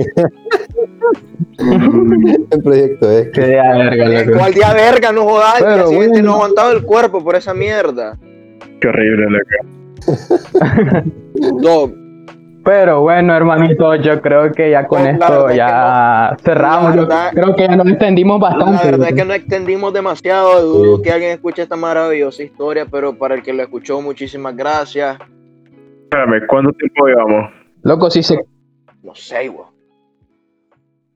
[1.58, 4.38] el proyecto es verga, loco.
[4.38, 5.12] ¿Cuál día verga?
[5.12, 5.58] No jodas.
[5.58, 6.28] Día Pero siguiente bueno.
[6.28, 8.16] no aguantaba el cuerpo por esa mierda.
[8.80, 9.54] Qué horrible, loco.
[11.60, 11.92] Dog,
[12.64, 16.96] Pero bueno, hermanito, yo creo que ya con No, la esto ya cerramos.
[17.08, 18.90] La Yo creo que ya nos extendimos la bastante.
[18.90, 20.62] verdad es que no extendimos demasiado.
[20.62, 25.18] Dudo que alguien escuche esta maravillosa historia, pero para el que lo escuchó, muchísimas gracias.
[26.04, 27.52] Espérame, ¿cuánto tiempo llevamos?
[27.82, 28.38] Loco, sí se...
[29.02, 29.66] No sé, güey.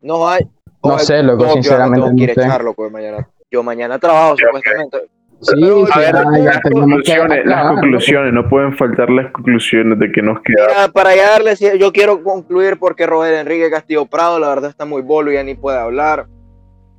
[0.01, 0.43] No hay.
[0.83, 3.29] No sé, loco, yo sinceramente no mañana.
[3.51, 4.99] Yo mañana trabajo, supuestamente.
[5.41, 9.11] Sí, A sí, ver, ya, ya las tenemos que conclusiones, las conclusiones, no pueden faltar
[9.11, 10.67] las conclusiones de que nos queda.
[10.69, 14.71] Mira, para ya darle, ci- yo quiero concluir porque Roger Enrique Castillo Prado, la verdad
[14.71, 16.27] está muy bolo y ya ni puede hablar.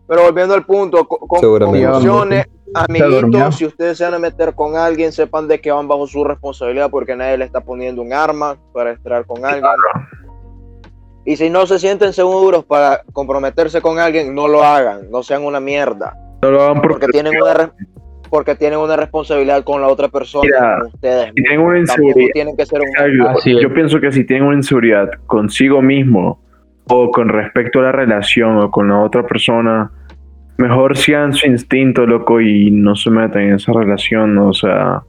[0.07, 4.75] Pero volviendo al punto, co- con, conclusiones, amiguitos, si ustedes se van a meter con
[4.75, 8.57] alguien, sepan de que van bajo su responsabilidad porque nadie le está poniendo un arma
[8.73, 9.71] para entrar con alguien.
[11.25, 15.43] Y si no se sienten seguros para comprometerse con alguien, no lo hagan, no sean
[15.43, 16.13] una mierda,
[16.43, 17.71] No lo hagan por porque tienen una re-
[18.35, 21.27] porque tienen una responsabilidad con la otra persona, Mira, ustedes.
[21.27, 23.61] si tienen una inseguridad, tienen que ser un es.
[23.61, 26.41] Yo pienso que si tienen una inseguridad consigo mismo
[26.89, 29.89] o con respecto a la relación o con la otra persona,
[30.57, 34.37] mejor sigan su instinto, loco, y no se metan en esa relación.
[34.37, 35.03] O sea,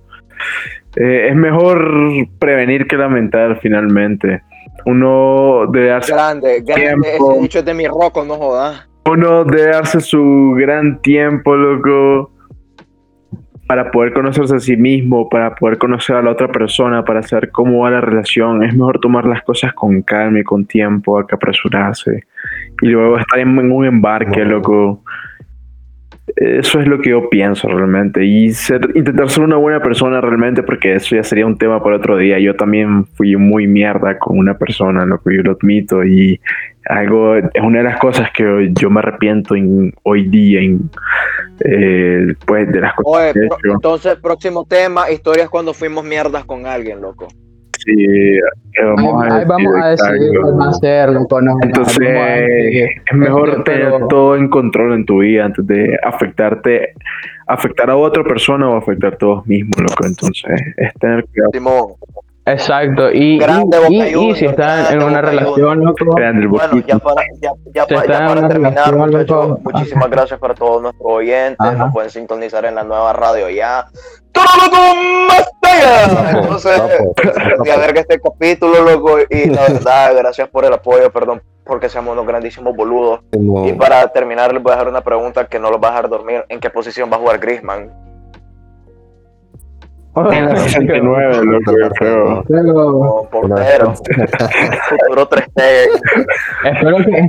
[0.95, 4.41] eh, es mejor prevenir que lamentar finalmente.
[4.85, 7.01] Uno debe darse, grande, grande.
[7.03, 7.33] Tiempo.
[7.33, 8.89] Ese dicho es de mi roco, no jodas.
[9.05, 12.31] uno debe darse su gran tiempo, loco,
[13.66, 17.51] para poder conocerse a sí mismo, para poder conocer a la otra persona, para saber
[17.51, 18.62] cómo va la relación.
[18.62, 22.24] Es mejor tomar las cosas con calma y con tiempo, a que apresurarse.
[22.80, 25.02] Y luego estar en un embarque, loco.
[26.35, 28.24] Eso es lo que yo pienso realmente.
[28.24, 31.97] Y ser, intentar ser una buena persona realmente, porque eso ya sería un tema para
[31.97, 32.39] otro día.
[32.40, 36.05] Yo también fui muy mierda con una persona, lo que yo lo admito.
[36.05, 36.40] Y
[36.86, 40.90] algo, es una de las cosas que yo me arrepiento en- hoy día, en,
[41.65, 43.73] eh, pues, de las cosas Oye, que he pro- hecho.
[43.74, 47.28] entonces, próximo tema, historias cuando fuimos mierdas con alguien, loco.
[47.86, 47.94] Sí,
[48.72, 50.50] que vamos Ahí, a ahí vamos a decir, decidir exacto.
[50.50, 51.40] qué va a hacer, loco.
[51.40, 52.08] no, Entonces,
[53.10, 56.94] es mejor tener pero- todo en control en tu vida antes de afectarte,
[57.46, 60.04] afectar a otra persona o afectar a vos mismos, loco.
[60.04, 61.50] Entonces, es tener cuidado.
[61.52, 61.86] Simón,
[62.48, 63.10] Exacto.
[63.12, 66.42] Y, Grande y, y- y si están en una relación, loco, bueno,
[66.86, 70.80] ya para, ya, ya Se pa- está ya para terminar, muchachos, muchísimas gracias para todos
[70.80, 71.56] nuestros oyentes.
[71.58, 71.72] Ajá.
[71.76, 73.86] Nos pueden sintonizar en la nueva radio ya.
[76.32, 76.82] Entonces,
[77.64, 81.88] de a ver este capítulo, loco, y la verdad, gracias por el apoyo, perdón porque
[81.88, 83.20] seamos unos grandísimos boludos.
[83.32, 86.08] Y para terminar, les voy a dejar una pregunta que no los va a dejar
[86.08, 86.44] dormir.
[86.48, 87.90] ¿En qué posición va a jugar Griezmann?
[90.30, 92.44] En la 69, loco, yo creo.
[92.48, 93.94] Pero Como portero.
[94.88, 95.88] Futuro 3T.
[96.64, 97.26] espero que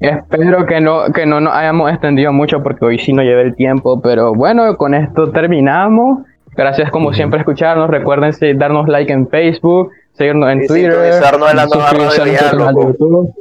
[0.00, 3.54] espero que no que no nos hayamos extendido mucho porque hoy sí no llevé el
[3.54, 6.20] tiempo, pero bueno, con esto terminamos.
[6.56, 7.90] Gracias como siempre escucharnos.
[7.90, 12.88] Recuerden darnos like en Facebook, seguirnos en Y Twitter, sintonizarnos en la nueva radio.
[12.88, 13.34] YouTube.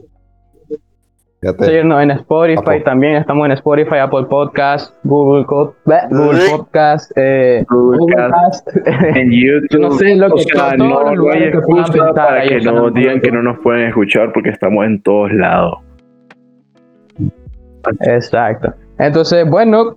[1.59, 6.49] Seguirnos en Spotify también, estamos en Spotify, Apple Podcast, Google, Co- bleh, Google Bleh.
[6.49, 8.67] Podcast, eh, Google Google Cast.
[9.15, 9.67] En YouTube.
[9.69, 13.21] Yo no sé lo que- o sea, todos los que pensar, para que no digan
[13.21, 15.77] que no nos pueden escuchar porque estamos en todos lados.
[18.01, 18.73] Exacto.
[18.97, 19.95] Entonces, bueno,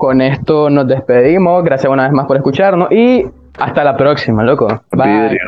[0.00, 1.62] con esto nos despedimos.
[1.62, 3.22] Gracias una vez más por escucharnos y
[3.58, 4.66] hasta la próxima, loco.
[4.92, 5.38] Bye.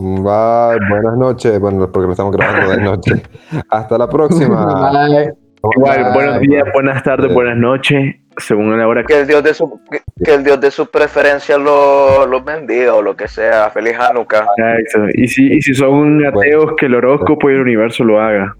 [0.00, 1.60] Bye, buenas noches.
[1.60, 3.22] Bueno, porque lo estamos grabando de noche.
[3.70, 4.90] Hasta la próxima.
[5.08, 5.32] Bye.
[5.76, 6.12] Igual, Bye.
[6.12, 9.80] buenos días, buenas tardes, buenas noches, según la hora que Que el Dios de su,
[9.88, 13.70] que, que el Dios de su preferencia los los bendiga o lo que sea.
[13.70, 14.46] Feliz Hanukkah.
[14.80, 15.08] Exacto.
[15.14, 18.56] Y si, y si son ateos, que el horóscopo y el universo lo haga.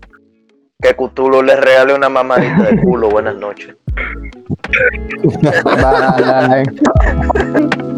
[0.84, 3.08] Que Cthulhu les regale una mamadita de culo.
[3.08, 3.74] Buenas noches.